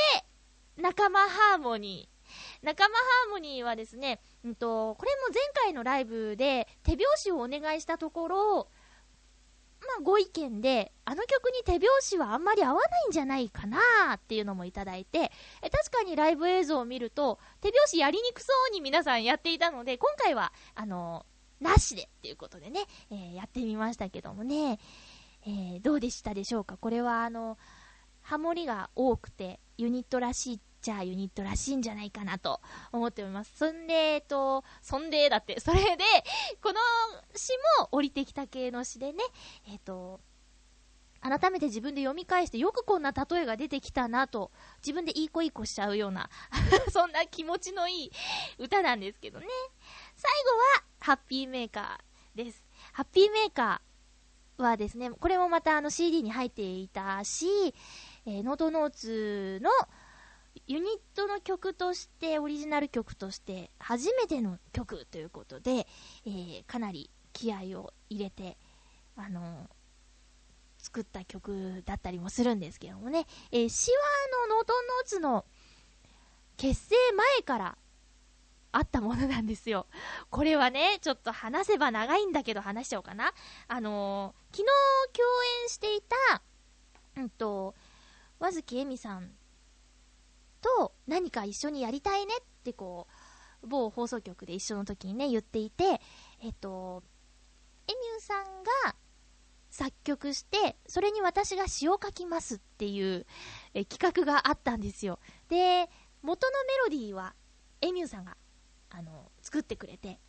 [0.75, 2.17] 仲間ハーモニー。
[2.61, 8.69] 仲間ハーモニーはですね、うんと、これも前回のライブで手拍子をお願いしたところ、
[9.99, 13.77] あ、ご意見で、あの曲に手拍子はあんまり合わないんじゃないかな
[14.15, 15.31] っていうのもいただいて、
[15.61, 21.25] え確かにライブ映像を見ると、手拍子やりにくそうに皆さんやっていたので、今回は、あの
[21.59, 24.79] なしでっていうことでね、えーやってみましたけどもね、
[25.45, 26.77] えーどうでしたでしょうか？
[26.77, 27.57] これはあの、
[28.21, 32.61] ハモリが多くて、ユニットらしいっちゃユニットらしいんじゃないかなと
[32.91, 33.51] 思っております。
[33.57, 36.03] そんで、えっと、そんでだって、それで、
[36.61, 36.80] この
[37.36, 39.23] 詩も降りてきた系の詩でね、
[39.67, 40.19] えっと、
[41.21, 44.51] 改めて自分で読み返してよくこんな例えが出てきたなと、
[44.82, 46.30] 自分でいい子いい子しちゃうような、
[46.91, 48.11] そんな気持ちのいい
[48.57, 49.47] 歌なんですけどね。
[50.15, 52.63] 最後は、ハッピーメーカーです。
[52.93, 57.47] ハッピーメーカーはですね、これもまたあの CD に入っていたし、
[58.25, 59.69] えーノートノーツの
[60.68, 65.88] ユニットの曲として、オリジナル曲として、初めての曲ということで、
[66.26, 68.58] えーかなり気合を入れて、
[69.16, 69.70] あの
[70.78, 73.91] 作った曲だったりもするんですけどもね、えー、シ
[74.39, 75.45] ワのノートノーツの
[76.55, 77.78] 結成前から
[78.72, 79.88] あったものなんですよ。
[80.30, 83.34] これはね、ちょっと話せば長いんだけど話しちゃおうかな。
[83.68, 84.66] あのー昨日
[85.14, 85.28] 共
[85.64, 86.41] 演していた、
[87.18, 87.76] うんと、
[88.39, 89.36] 和月恵美さん
[90.78, 93.07] と何か一緒にやりたいねってこ
[93.63, 96.01] う、某放送局で一緒の時にね、言っていて、
[96.43, 97.03] えっと、
[97.88, 98.95] エミューさんが
[99.70, 103.26] 作曲して、それに私が詩を書きますっていう
[103.74, 105.20] え企画があったんですよ。
[105.49, 105.89] で、
[106.22, 107.34] 元のメロディーは
[107.82, 108.36] エミューさんが、
[108.89, 110.20] あの、作ってくれて、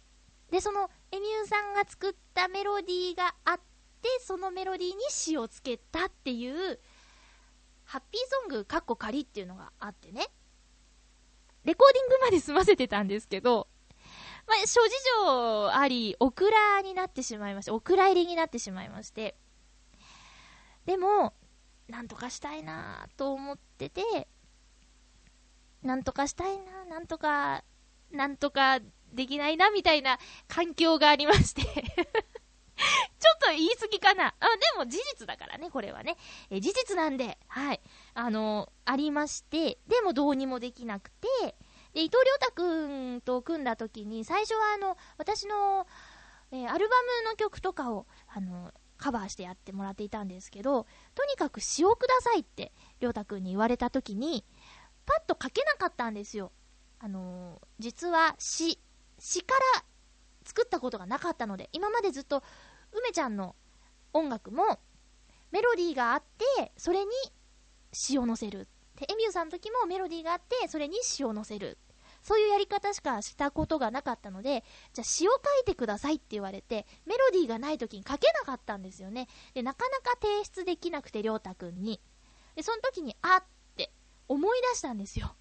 [0.51, 3.61] で、そのエミューさんが作ったメロディーがあっ
[4.03, 6.79] て、そのメロディーに詩をつけたっていう、
[7.89, 10.27] ハッピーソングカッコ仮っていうのがあってね、
[11.65, 13.67] レコーディングまで済ませてたんですけど、
[14.47, 14.91] まあ、諸事
[15.25, 19.37] 情あり、オクラになってしまいまして、お蔵入りになってしまいまして、
[20.85, 21.33] でも、
[21.89, 24.29] なんとかしたいなと思ってて、
[25.83, 27.65] なんとかしたいななんとか、
[28.11, 28.81] なんとか
[29.15, 31.63] できないなみたいな環境がありまして、
[33.19, 34.35] ちょっと言い過ぎかな。
[34.41, 36.17] あ、でも事実だからね、これはね。
[36.51, 37.81] え事実なんで、はい。
[38.15, 41.57] あの、ありまして、でもどうにもできなくて、
[41.93, 45.87] で、伊藤良太くんと組んだ時に、最初はあの、私の
[46.51, 54.45] えーアルバムの曲とかを、あの、カバーしてやってもらっていたんですけど、とにかく詩をくださいって、りょうたくんに言われた時に、
[55.07, 56.53] パッと書けなかったんですよ。
[57.01, 58.79] あのー実は詩、
[59.19, 59.85] 詩から
[60.45, 62.43] 作ったことがなかったので、今までずっと、
[62.93, 63.55] 梅ちゃんの
[64.13, 64.79] 音楽も、
[65.51, 66.23] メロディーがあっ
[66.57, 67.11] て、それに
[67.93, 68.69] 詩を乗せる。
[68.97, 71.79] で、エミューさんの時もメロディーがあって、それに詩を乗せる。
[72.23, 79.29] そういうやり方しかしたことがなかったので、じゃあ詩を書いてくださいって言われて、メロディーがない時に書けなかったんですよね。
[79.55, 82.01] で、なかなか提出できなくて、りょうたくんに。
[82.57, 83.45] で、その時に、あっ
[83.77, 83.91] て
[84.27, 85.35] 思い出したんですよ。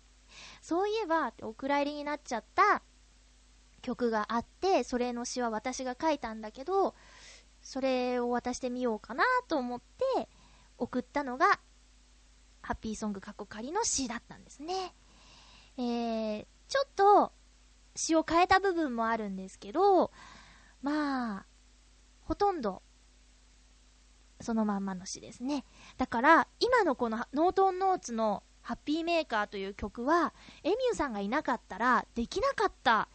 [0.61, 2.83] そういえば、お蔵入りになっちゃった
[3.81, 6.95] 曲があって、それの詩は私が書いたんだけど、
[7.67, 10.29] それを渡してみようかなと思って、
[10.77, 11.59] 送ったのが、
[12.61, 14.95] ハッピーソング過去仮の詩だったんですね。
[15.77, 17.33] えー、ちょっと、
[17.93, 20.13] 詩を変えた部分もあるんですけど、
[20.81, 21.45] まあ、
[22.21, 22.83] ほとんど、
[24.39, 25.65] そのまんまの詩ですね。
[25.97, 33.09] だから、今のこのノートンノーツのハッピーメーカーという曲は、エミューさんがいなかったらできなかった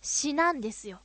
[0.00, 1.02] 詩なんですよ。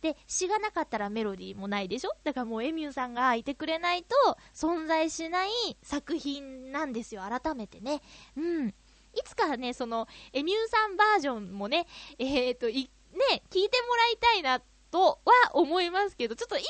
[0.00, 2.12] で、詩がなかったらメロディーもないでしょ？
[2.24, 5.50] だからもうエミューさんがいてくれないと存在しない
[5.82, 8.00] 作品なんですよ、改めてね。
[8.36, 8.68] うん。
[8.68, 8.74] い
[9.24, 11.86] つかね、その、エミューさんバージョンもね、
[12.18, 16.64] えっ、と、い、ね、聞いてもらいたいなとは思いますけど、ちょっと今、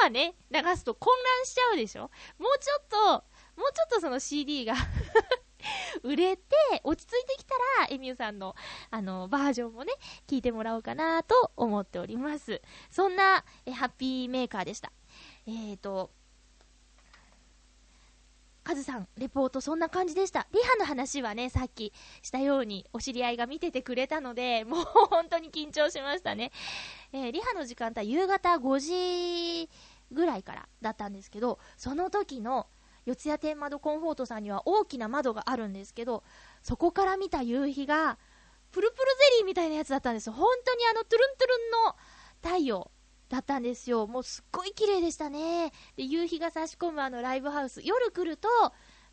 [0.00, 2.10] 今ね、流すと混乱しちゃうでしょ？
[2.38, 2.96] もうちょっと、
[3.60, 4.74] もうちょっとその CD が
[6.02, 6.42] 売れて、
[6.84, 8.54] 落ち着いてきたら、エミューさんの、
[8.90, 9.92] あの、バージョンもね、
[10.26, 12.60] 聞いてもらおうかなと思っております。
[12.90, 14.92] そんな、えハッピーメーカーでした。
[15.46, 16.10] えーと、
[18.66, 20.48] カズさん、レポートそんな感じでした。
[20.52, 26.50] リハの話はね、さっきしたようにお知り合いが見ててくれたので、もう本当に緊張しましたね。
[27.12, 29.70] えーリハの時間帯夕方5時
[30.10, 32.66] ぐらいからだったんですけど、その時の
[33.06, 36.24] 四谷天窓コンフォートさんには大きな窓があるんですけど、
[36.62, 38.18] そこから見た夕日が、
[38.72, 40.32] プルプルゼリーみたいなやつだったんですよ。
[40.32, 41.96] 本当にあの、トゥルントゥルンの
[42.42, 42.90] 太陽
[43.28, 44.06] だったんですよ。
[44.06, 45.72] もうすっごい綺麗でしたね。
[45.96, 48.48] で、夕日が差し込むあのライブハウス、夜来ると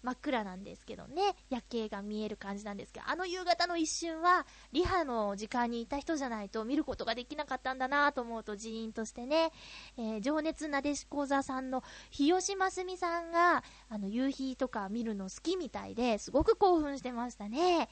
[0.03, 9.51] 真っ暗なんですけどね、夜景が見える感じなんですけど、あの夕方の一瞬は、リハの時間にいた人じゃないと見ることができなかったんだなと思うと、ジーンとしてね、
[9.97, 17.87] えー情熱なでしこ座さんの日吉ますみさんが、あの、夕日とか見るの好きみたいで、すごく興奮してましたね。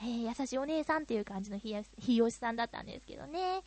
[0.00, 3.62] えー優しいお姉さんっていう感じの日日吉さんだったんですけどね。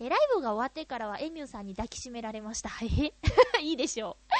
[0.00, 2.70] えライブが終わってからはエミューさんに抱きしめられました。
[3.60, 4.34] いいでしょう。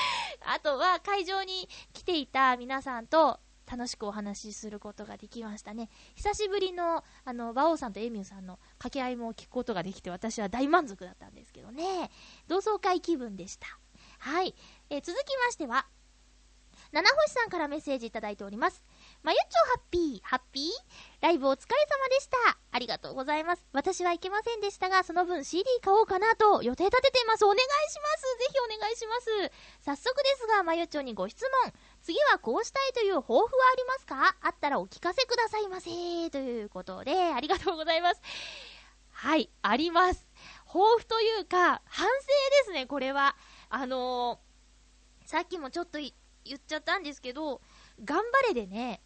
[0.47, 3.41] あとは会場に来ていた皆さんと
[3.71, 5.89] 楽しくお話しすることができましたね。
[6.15, 12.11] 久しぶりの、あの、馬王さんとエミューさんの掛け合いも聞くことができて私は大満足だったんですけどね。
[12.49, 13.67] 同窓会気分でした。
[14.19, 14.55] はい。
[14.91, 15.87] え続きましては、
[16.93, 18.83] 七星さんからメッセージいただいております。
[19.23, 20.71] まゆちょハッピー、ハッピー？
[21.21, 22.59] ライブお疲れ様でした。
[22.73, 23.65] ありがとうございます。
[23.73, 27.45] 私は行けませんでしたが、その分 CD 買おうかなと予定立てています。
[27.45, 28.23] お願いします。
[28.41, 29.53] ぜひお願いします。
[29.85, 31.73] 早速ですが、まゆちょにご質問。
[32.03, 34.37] 次はこうしたいという抱負はありますか？
[34.43, 35.89] あったらお聞かせくださいませ。
[36.31, 38.21] ということで、ありがとうございます。
[39.13, 40.27] はい、あります。
[40.67, 43.37] 抱負というか、反省ですね、これは。
[43.69, 44.53] あのー
[45.25, 46.09] さっきもちょっと言
[46.57, 47.61] っちゃったんですけど、
[48.05, 49.01] 頑張れでね、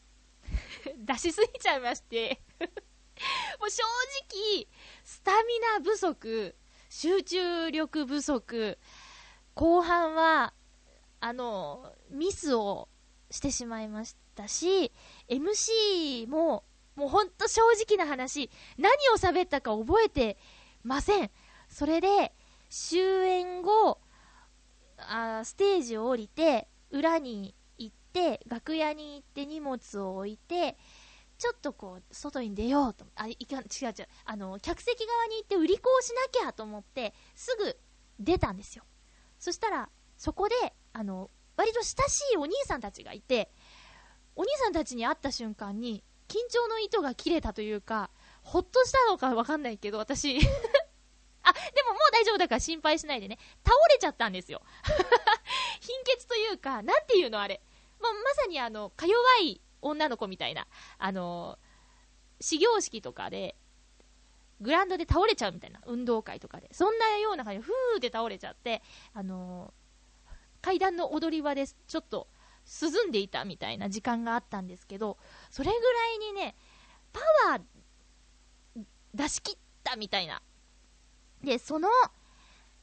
[0.96, 3.82] 出しすぎちゃいまして、 もう正
[4.30, 4.68] 直、
[5.04, 6.54] スタミナ不足、
[6.88, 8.78] 集中力不足、
[9.54, 10.52] 後半は、
[11.20, 12.88] あの、ミスを
[13.30, 14.92] してしまいましたし、
[15.28, 16.64] MC も、
[16.94, 20.38] もうほんと正直な話、何を喋ったか覚えて
[20.82, 21.30] ません。
[21.68, 22.32] それで、
[22.68, 24.00] 終演後、
[24.98, 27.54] あステージを降りて、裏に
[28.16, 30.78] て、楽屋に行って荷物を置いて、
[31.36, 37.76] ちょっとこう、外に出ようと、あ、いかん、違う違う、あの、客席側に行って売り子をしなきゃと思って、すぐ
[38.18, 38.84] 出たんですよ。
[39.38, 40.54] そしたら、そこで、
[40.94, 43.50] あの、割と親しいお兄さんたちがいて、
[44.34, 48.10] お兄さんたちに会った瞬間に、緊張の糸が切れたというか、
[48.42, 50.38] ほっとしたのかわかんないけど、私、
[51.42, 53.38] あ、でももう大丈夫だから心配しないでね。
[53.62, 54.62] 倒れちゃったんですよ。
[55.80, 57.60] 貧血というか、なんていうのあれ。
[58.00, 60.66] まあ、まさにあの、か弱い女の子みたいな、
[60.98, 61.58] あの、
[62.40, 63.56] 始業式とかで、
[64.60, 66.68] グラウンドで倒れちゃうみたいな、運動会とかで。
[66.72, 68.82] そんなような感じで、ふーって倒れちゃって、
[69.12, 69.72] あの
[70.62, 72.26] 階段の踊り場でちょっと
[72.82, 75.18] 涼んでいたみたいな時間があったんですけど、
[75.50, 76.56] それぐらいにね、
[77.12, 77.20] パ
[77.50, 78.84] ワー
[79.14, 80.42] 出し切ったみたいな。
[81.42, 81.88] で、その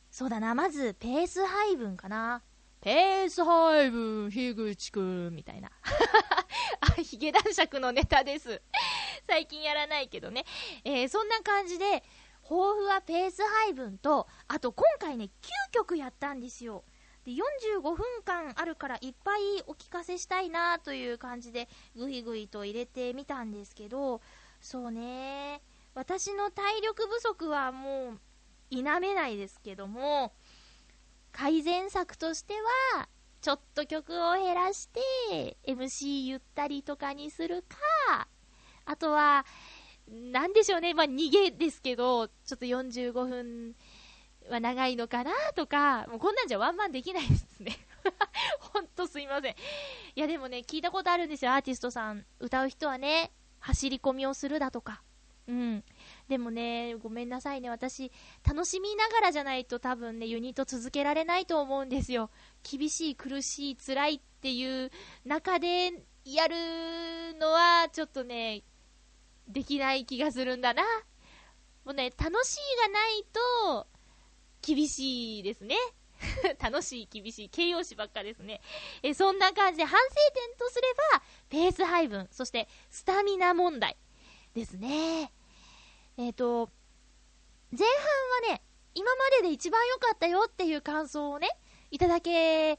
[0.09, 2.43] そうだな、まず、ペース配分かな。
[2.83, 5.71] ペース配分、樋口くん、みたいな。
[6.81, 8.61] あ、ヒゲ男爵のネタです。
[9.25, 10.43] 最近やらないけどね。
[10.83, 12.03] えー、そんな感じで、
[12.41, 16.83] 抱負はペース配分と、あと今回ね、9曲やったんですよ。
[17.23, 24.19] で、45分間あるからいっぱいお聞かせしたいなという感じで、ぐいぐいと入れてみたんですけど、
[24.59, 25.61] そうね、
[25.93, 28.19] 私の体力不足はもう、
[28.69, 30.33] 否めないですけども、
[31.33, 32.53] 改善策として
[32.95, 33.09] は、
[33.41, 34.87] ちょっと曲を減らし
[35.29, 37.63] て、MC ゆったりとかにする
[38.07, 38.27] か、
[38.85, 39.45] あとは、
[40.07, 43.75] なんでしょうね、まあ、逃げですけど、ちょっと45分
[44.49, 47.77] は長いのかなとか、もうこんなんじゃワンマンできないですね。
[48.59, 49.53] ほんとすいません。
[49.53, 49.55] い
[50.15, 52.25] やでもね、聞いたことあるんですよ、アーティストさん。
[52.39, 55.01] 歌う人はね、走り込みをするだとか。
[55.47, 55.83] うん。
[56.33, 58.11] でもね、ごめんなさいね、私、
[58.43, 62.31] 楽しみながらじゃないと多分ね、ユニット続けられないと思うんですよ。
[62.63, 64.89] 厳しい、苦しい、辛いっていう
[65.25, 65.93] 中で
[66.25, 66.55] やる
[67.39, 68.63] のは、ちょっとね、
[69.47, 70.81] できない気がするんだな。
[71.85, 73.87] もうね、楽しいがないと、
[74.63, 75.75] 厳しいですね。
[76.59, 78.59] 楽しい、厳しい、形容詞ばっかですね。
[79.03, 83.95] え、そんな感じで反省点とすれば、ペース配分、そしてスタミナ問題
[84.55, 85.31] ですね。
[86.17, 86.69] えっ、と、
[87.71, 87.87] 前
[88.47, 88.61] 半はね、
[88.93, 91.49] 今までで一番良かったよっていう感想をね、
[91.89, 92.77] いただけ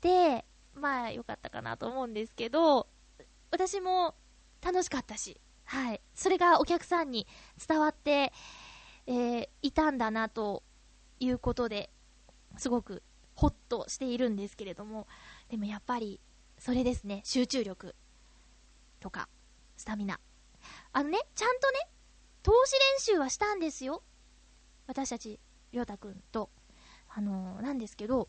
[0.00, 2.86] て、まあ良かったかなと思うんですけど、
[3.50, 4.14] 私も
[4.62, 6.00] 楽しかったし、はい。
[6.14, 7.26] それがお客さんに
[7.68, 8.32] 伝わって、
[9.06, 10.62] えーいたんだなと
[11.18, 11.90] いうことで、
[12.56, 13.02] すごく
[13.34, 15.06] ホッとしているんですけれども、
[15.50, 16.18] でもやっぱり、
[16.58, 17.94] それですね、集中力
[19.00, 19.28] とか、
[19.76, 20.18] スタミナ。
[20.92, 21.88] あのね、ちゃんとね、
[22.42, 24.02] 投資練習はしたんですよ。
[24.86, 25.38] 私たち、
[25.72, 26.50] りょうたくんと。
[27.08, 28.28] あのーなんですけど、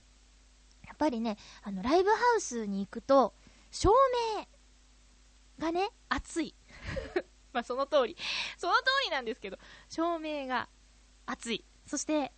[0.85, 3.33] やっぱりね、あの、ライブハウスに行くと、
[3.71, 3.91] 照
[4.37, 4.47] 明
[5.59, 6.55] がね、熱い。
[7.53, 8.17] まあ、その通り。
[8.57, 9.57] その通りなんですけど、
[9.89, 10.67] 照明が
[11.25, 11.63] 熱い。
[11.85, 12.33] そして、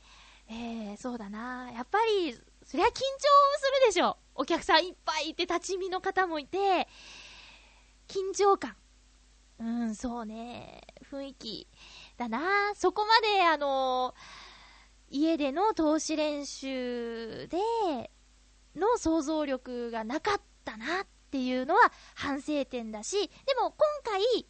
[0.48, 2.34] えー、そうだなやっぱり、
[2.66, 3.02] そりゃ緊張す
[3.82, 4.18] るでしょ。
[4.36, 6.88] お客さんいっぱいいて、立ち見の方もいて、
[8.08, 8.76] 緊張感。
[9.64, 10.82] うん、そうね。
[11.10, 11.68] 雰囲気
[12.18, 14.14] だなそこまで、あの
[15.10, 17.58] 家での投資練習で
[18.76, 24.46] の想像力がなかったなっていうのは反省点だし、でも今回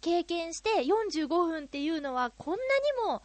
[0.00, 2.60] 経験して45分っていうのはこんな
[3.06, 3.22] にも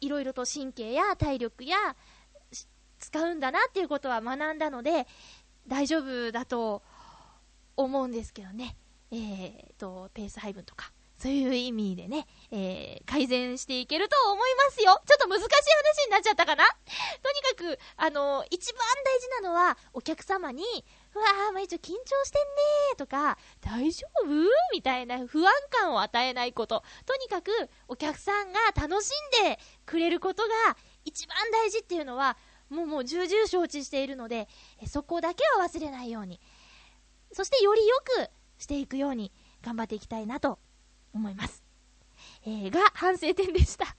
[0.00, 1.76] いろいろと神経や体力や
[2.98, 5.06] 使うんだなっていうことは学んだので
[5.68, 6.82] 大丈夫だと
[7.76, 8.76] 思うんですけどね。
[9.14, 15.00] えー、と、ペース配分とか、そういう意味でね、えー改善していけると思いますよ。
[15.06, 16.64] ちょっと難しい話になっちゃったかな？
[17.22, 20.64] とにかく、あの一番大事なのは、お客様に、
[21.14, 24.26] うわー、まいちょ緊張してんねーとか、大丈夫？
[24.72, 26.82] みたいな不安感を与えないこと。
[27.06, 27.52] とにかく、
[27.86, 30.48] お客さんが楽しんでくれることが
[31.04, 32.36] 一番大事っていうのは、
[32.68, 34.48] もうもう重々承知しているので、
[34.88, 36.40] そこだけは忘れないように。
[37.32, 37.96] そしてより良
[38.26, 39.32] くしていくように
[39.62, 40.58] 頑張っていきたいなと
[41.12, 41.62] 思います。
[42.46, 43.84] えー、が反省点でした。
[43.84, 43.94] 今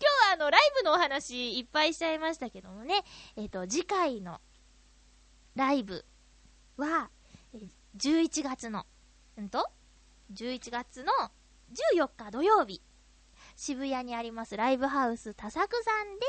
[0.00, 3.04] 日はあの、ライブのお話いっぱいしちゃいましたけどもね、
[3.36, 4.40] えっ、と、次回の
[5.54, 6.04] ライブ
[6.76, 7.10] は、
[7.54, 7.58] え
[7.96, 8.86] 11月の、
[9.36, 9.70] うんと
[10.32, 11.12] ?11 月の
[11.72, 12.82] 14日土曜日、
[13.56, 16.26] 渋谷にありますライブハウス多作さんで、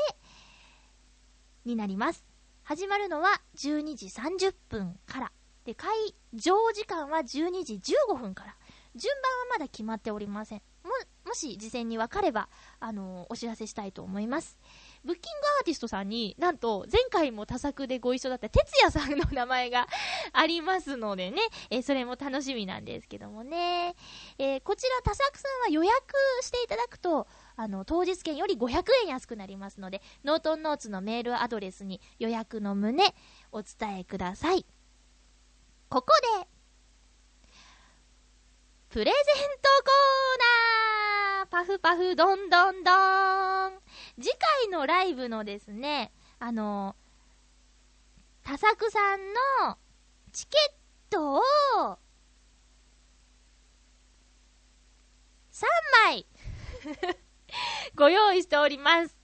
[1.64, 2.24] になります。
[2.62, 5.32] 始まるのは12時30分から。
[5.66, 7.74] で、会場時間は12時
[8.08, 8.56] 15分から。
[8.94, 10.62] 順番はまだ決まっておりません。
[10.84, 10.92] も、
[11.26, 12.48] もし事前に分かれば、
[12.78, 14.58] あのーお知らせしたいと思います。
[15.04, 19.88] ブッキングアーティストさんになんと前回も多作でご一緒だった哲也さんの名前が
[20.32, 23.96] ありますのでね、えーそれも楽しみなんですけどもね。
[24.38, 25.92] えーこちら多作さんは予約
[26.42, 33.14] していただくと、あの、当日券より500円安くなりますので、ノートンノーツのメールアドレスに予約の旨
[33.50, 34.64] お伝えください。
[35.88, 36.08] ここ
[36.40, 36.48] で、
[38.88, 43.72] プレゼントコーナーパフパフドンドンドーン
[44.20, 44.30] 次
[44.62, 46.96] 回のライブのですね、あの、
[48.42, 49.32] 多作さん
[49.62, 49.76] の
[50.32, 51.40] チケットを、
[55.52, 55.64] 3
[56.04, 56.26] 枚
[57.94, 59.16] ご用意しております。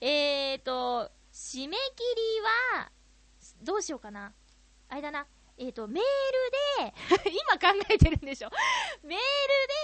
[0.00, 2.40] えーと、締め切り
[2.80, 2.90] は、
[3.62, 4.34] どうしようかな。
[4.88, 5.26] あれだな。
[5.56, 6.02] えーと、メー
[6.82, 8.50] ルで、今考えてるんでしょ。
[9.04, 9.18] メー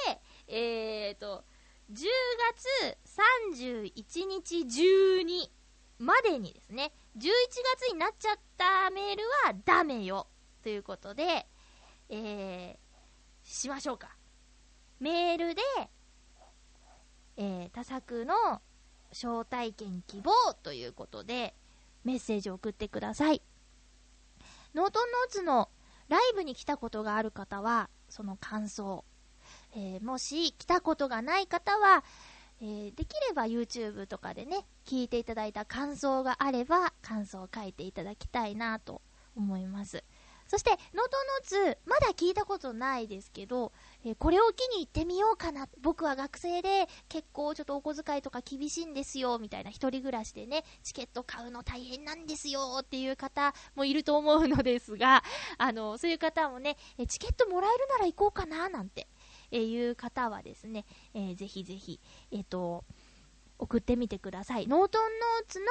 [0.08, 1.44] ルで、えーと、
[1.92, 2.06] 10
[2.54, 5.52] 月31日中に
[5.98, 7.30] までにですね、11
[7.76, 10.26] 月になっちゃったメールはダメよ。
[10.62, 11.46] ということで、
[12.08, 14.16] えー、しましょうか。
[14.98, 15.62] メールで、
[17.36, 18.60] えー、多作の
[19.12, 21.54] 招待券希望ということで、
[22.04, 23.42] メッセージを送ってください。
[24.74, 25.68] ノートノーツの
[26.08, 29.04] ライブに来たことがある方は、その感想。
[29.74, 32.04] えー、もし来たことがない方は、
[32.60, 39.02] えー、できれば YouTube とかでね、聞いていただいた感想があれば、感想を書いていただきたいなと
[39.34, 40.04] 思います。
[40.50, 40.78] そして、ノー
[41.48, 43.70] トノーツ、まだ聞いたことないですけど、
[44.04, 45.68] えー、これを機に行ってみようかな。
[45.80, 55.22] 僕は学生で結構ちょっとお小遣いとか厳しいんですよ、みたいな一人暮らしでね、チケット買うの大変なんですよっていう方もいると思うのですが、
[55.56, 59.06] あの、そういう方もね、えチケットもらえるなら行こうかな、なんて、
[59.52, 60.84] えいう方はですね、
[61.14, 62.00] えー、ぜひぜひ、
[62.32, 62.84] えっ、ー、と、
[63.56, 64.66] 送ってみてください。
[64.66, 65.66] ノートンノーツの、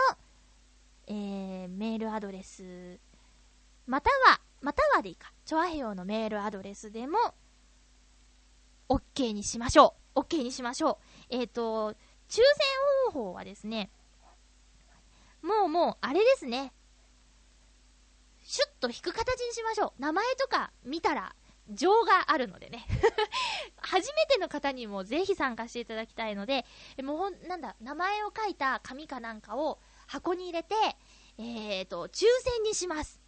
[1.07, 3.01] えー、メールアドレス、
[3.89, 7.17] または、またはでいいか、チョアヘヨのメールアドレスでも、
[8.87, 10.19] OK にしましょう。
[10.19, 10.97] OK にしましょう。
[11.31, 11.93] えっ、ー、と、
[12.29, 12.43] 抽選
[13.07, 13.89] 方法はですね、
[15.41, 16.71] もうもう、あれですね。
[18.43, 20.01] シュッと引く形にしましょう。
[20.01, 21.35] 名前とか見たら、
[21.71, 22.85] 情があるのでね。
[23.81, 26.63] 初めての方にもぜひ参加していただきたいので、
[27.01, 30.75] もう、なんだ、名前を書いた紙かなんかを箱に入れて、
[31.39, 33.18] えっ、ー、と、抽選にします。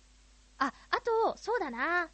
[0.61, 2.07] あ、あと、そうだな。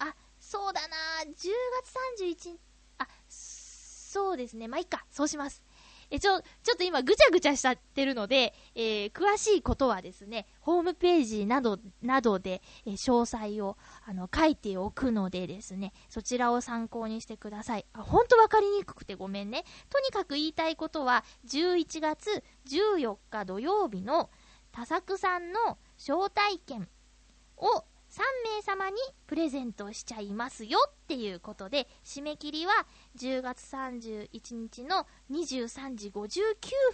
[0.00, 0.96] あ、そうだな。
[1.26, 2.60] 10月31日、
[2.98, 4.66] あ、そうですね。
[4.66, 5.04] まあ、いいか。
[5.10, 5.62] そうします。
[6.10, 17.86] え、ちょ、ちょっと今ぐちゃぐちゃしちゃってるので、えー、詳しいことはですね、ホームページなど、などで、えー、詳細を、あの、書いておくのでですね、そちらを参考にしてください。
[17.92, 19.64] あ、ほんとわかりにくくてごめんね。
[19.88, 24.30] とにかく言いたいことは、11月14日土曜日の
[24.72, 26.88] 多作さんの招待券
[27.58, 28.20] を3
[28.56, 28.96] 名様に
[29.26, 32.86] プレゼントしちゃいますよっていうことで、締め切りは
[33.18, 36.32] 10月31日の23時59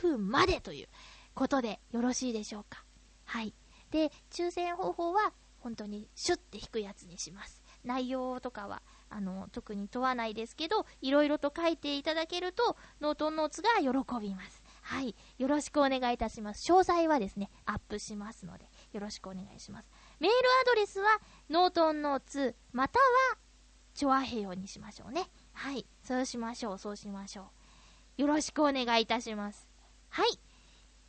[0.00, 0.88] 分までという
[1.34, 2.84] ことでよろしいでしょうか。
[3.24, 3.54] はい。
[3.90, 7.62] で、抽選方法は本当にシュッて引くやつにします。
[7.84, 13.88] 内容とかは、あの、特に問わないですけど、いろいろと書いていただけると、ノートンノーツが喜
[14.20, 14.62] びます。
[14.82, 15.14] はい。
[15.38, 16.70] よろしくお願いいたします。
[16.70, 19.90] 詳細はですね、アップしますので、よろしくお願いします。
[20.20, 23.04] メールアドレスは、ノートンノーツ、または、
[23.94, 25.28] チョアヘヨにしましょうね。
[25.52, 25.86] はい。
[26.02, 27.50] そうしましょう、そうしましょ
[28.18, 28.22] う。
[28.22, 29.68] よろしくお願いいたします。
[30.08, 30.38] はい。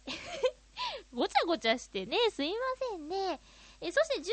[1.13, 2.57] ごちゃごちゃしてね、すいま
[2.91, 3.39] せんね。
[3.81, 4.23] えそして12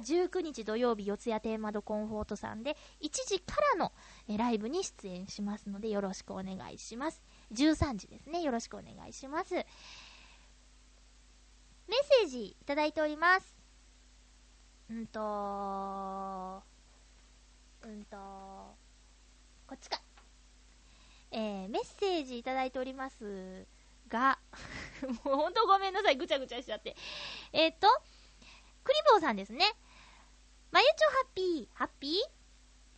[0.00, 3.92] 月は19日土曜日、四谷テーマドコンフォートさんで、1時からの
[4.28, 7.22] えライブに出演しますので、よろしくお願いします。
[7.52, 8.42] 13時ですね。
[8.42, 9.54] よろしくお願いします。
[9.54, 9.64] メッ
[12.20, 13.55] セージいただいております。
[14.88, 16.62] うんと
[17.82, 18.16] うんと
[19.66, 20.00] こっちか。
[21.32, 23.66] えー、メッセージいただいております
[24.08, 24.38] が、
[25.24, 26.96] もうほんとごめんなさい、ぐちゃぐちゃしちゃって。
[27.52, 27.88] えっ、ー、と、
[28.84, 29.64] クリボーさんですね。
[30.70, 32.36] まゆちょハッピー、ハッピー？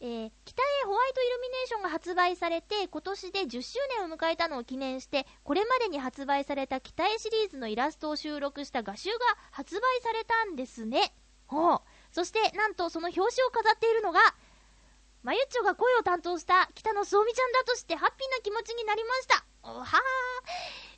[0.00, 9.18] えー、北へホワイトイルミネーションが発売されて、今年で10周年を迎えたのを記念して、これまでに発売された北へシリーズのイラストを収録した画集が
[9.50, 11.12] 発売されたんですね。
[11.48, 11.80] ほう。
[12.12, 14.20] そして、なんとその表紙を飾っているのが、
[15.24, 19.44] まゆっちょが声を担当した北野すおみちゃんだとしてハッピーな気持ちになりました。
[19.64, 19.88] おはー。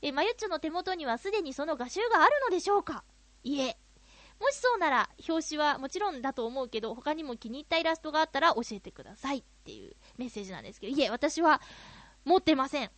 [0.03, 3.03] え、まゆっちょの手元にはすでにその画集があるのでしょうか？
[3.42, 3.78] いえ。
[4.38, 11.61] もしそうなら、表紙はもちろんだと思うけど、他にも気に入ったイラストがあったら教えてくださいっていうメッセージなんですけど、いえ、私は
[12.24, 12.90] 持ってません。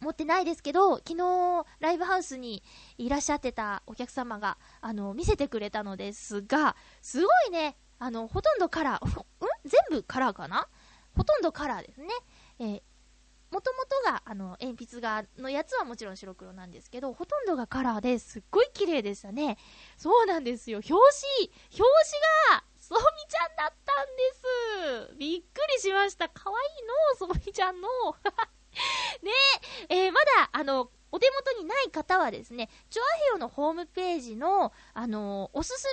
[0.00, 2.62] 持ってないですけど、昨日、ライブハウスに
[2.98, 9.24] いらっしゃってたお客様が、あの、見せてくれたのですが、すごいね、あの、ほとんどカラー、 ん？
[9.64, 10.68] 全部カラーかな？
[11.16, 12.08] ほとんどカラーですね。
[12.58, 12.82] えー、
[13.50, 19.58] もともとが、あの、鉛筆画のやつはもちろん白黒なんですけど、ほとんどがカラーですっごい綺麗でしたね。
[19.96, 20.78] そうなんですよ。
[20.78, 21.00] 表紙、
[21.70, 21.82] 表
[22.50, 25.16] 紙が、ソミちゃんだったんです。
[25.16, 26.28] びっくりしました。
[26.28, 26.56] 可愛い
[27.20, 27.88] の、ソミちゃんの。
[29.22, 29.30] ね
[29.88, 35.86] え、えー、まだ、あの、お手元にない方はですね、チョアヘヨのホームページの、あのー、おすす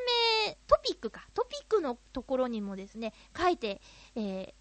[0.48, 3.82] めトピックか、トピックのところにもですね、書いて、
[4.16, 4.54] えー、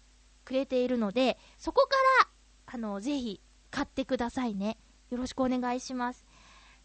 [0.45, 1.95] くれているので、そこか
[2.25, 2.29] ら、
[2.75, 3.41] あのー、ぜひ、
[3.71, 4.77] 買ってくださいね。
[5.09, 6.25] よろしくお願いします。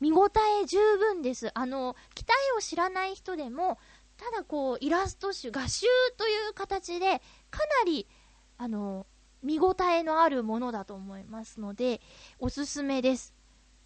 [0.01, 0.31] 見応
[0.63, 1.51] え十分です。
[1.55, 3.79] あの、機体を知らない人でも、
[4.17, 7.21] ただこう、イラスト集、画集という形で、
[7.51, 8.09] かなり、
[8.57, 9.07] あの、
[9.47, 12.01] 見応えのあるものだと思いますので、
[12.41, 13.33] おすすめです。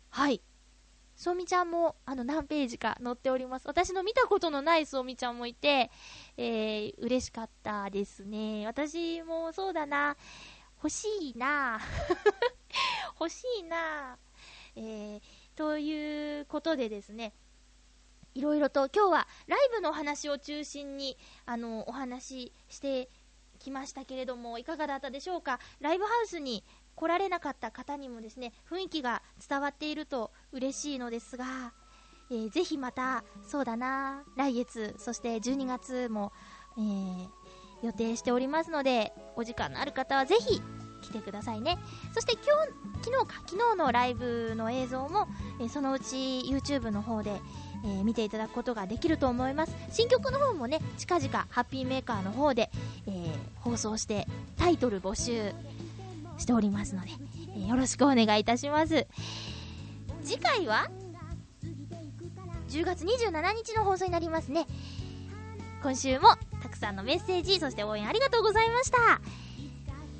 [0.08, 0.40] はい。
[1.16, 3.68] そうみちゃんも、あの、何ページか載っております。
[3.68, 5.90] 私の見たことのないそうみちゃんもいて、
[6.38, 8.66] えー、嬉しかったですね。
[8.66, 10.16] 私もそうだな。
[10.78, 11.78] 欲しいな。
[13.20, 14.16] 欲しいな。
[14.76, 15.20] えー、
[15.56, 17.34] ということでですね、
[18.34, 23.10] いろいろと今日はライブのお話を中心に、あの、お話しして
[23.60, 25.60] きましたけれども、いかがだったでしょうか？
[25.80, 26.64] ライブハウスに
[26.96, 31.72] 来られなかった方にもですね、雰囲気が伝わっていると嬉しいのですが、
[32.30, 36.32] えー、ぜひまた、そうだな、来月、そして12月も、
[36.78, 37.28] えー、
[37.82, 40.60] 予定しておりますので、お時間のある方はぜひ
[41.02, 41.78] 来てくださいね。
[42.14, 45.26] そして今日、昨日か、昨日のライブの映像も、
[45.60, 47.40] えー、そのうち YouTube の方で、
[47.84, 49.74] えー、見ていただくことができると思います。
[49.90, 52.70] 新曲の方もね近々ハッピーメーカーの方で、
[53.06, 54.26] えー、放送して
[54.56, 55.52] タイトル募集
[56.38, 57.10] しておりますので、
[57.56, 59.06] えー、よろしくお願いいたします。
[60.22, 60.90] 次回は
[62.68, 64.66] 10月27日の放送になりますね。
[65.82, 66.28] 今週も
[66.62, 69.20] たくさんのメッセージそして応援ありがとうございました。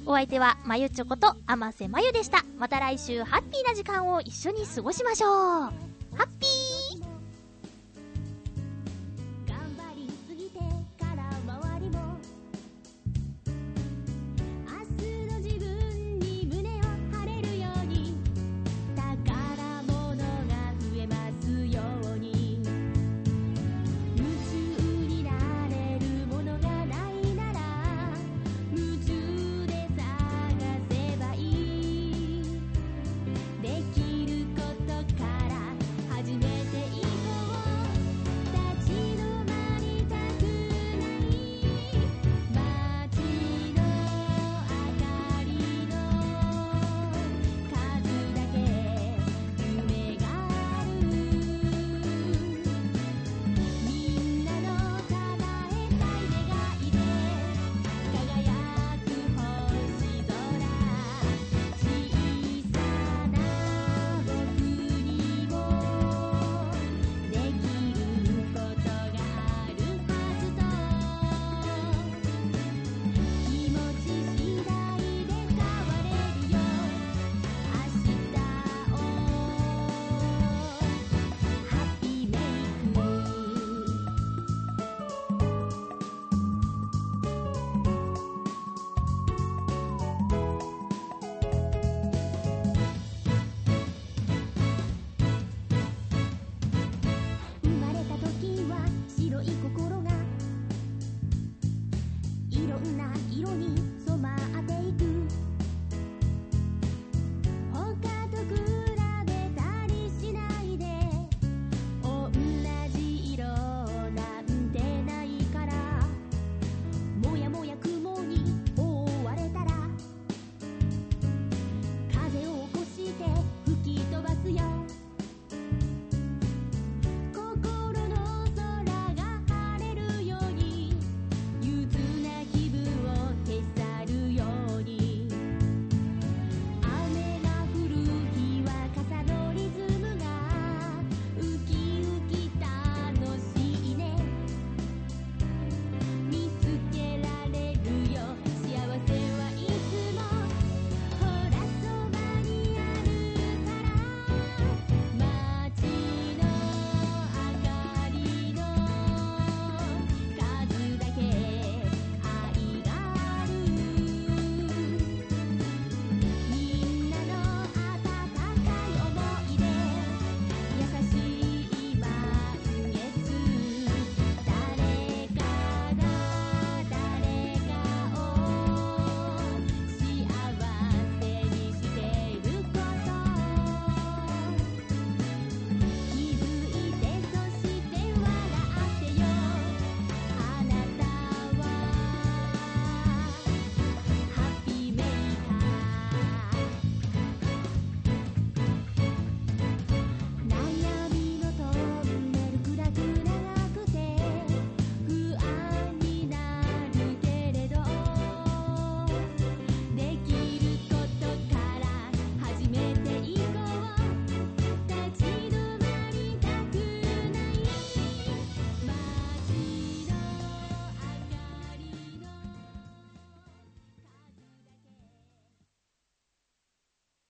[0.07, 2.45] お相手はまゆちょこと天瀬まゆでした。
[2.59, 5.31] また来週ハッピーな時間を一緒に過ごしましょう。
[5.31, 5.71] ハ
[6.25, 6.60] ッピー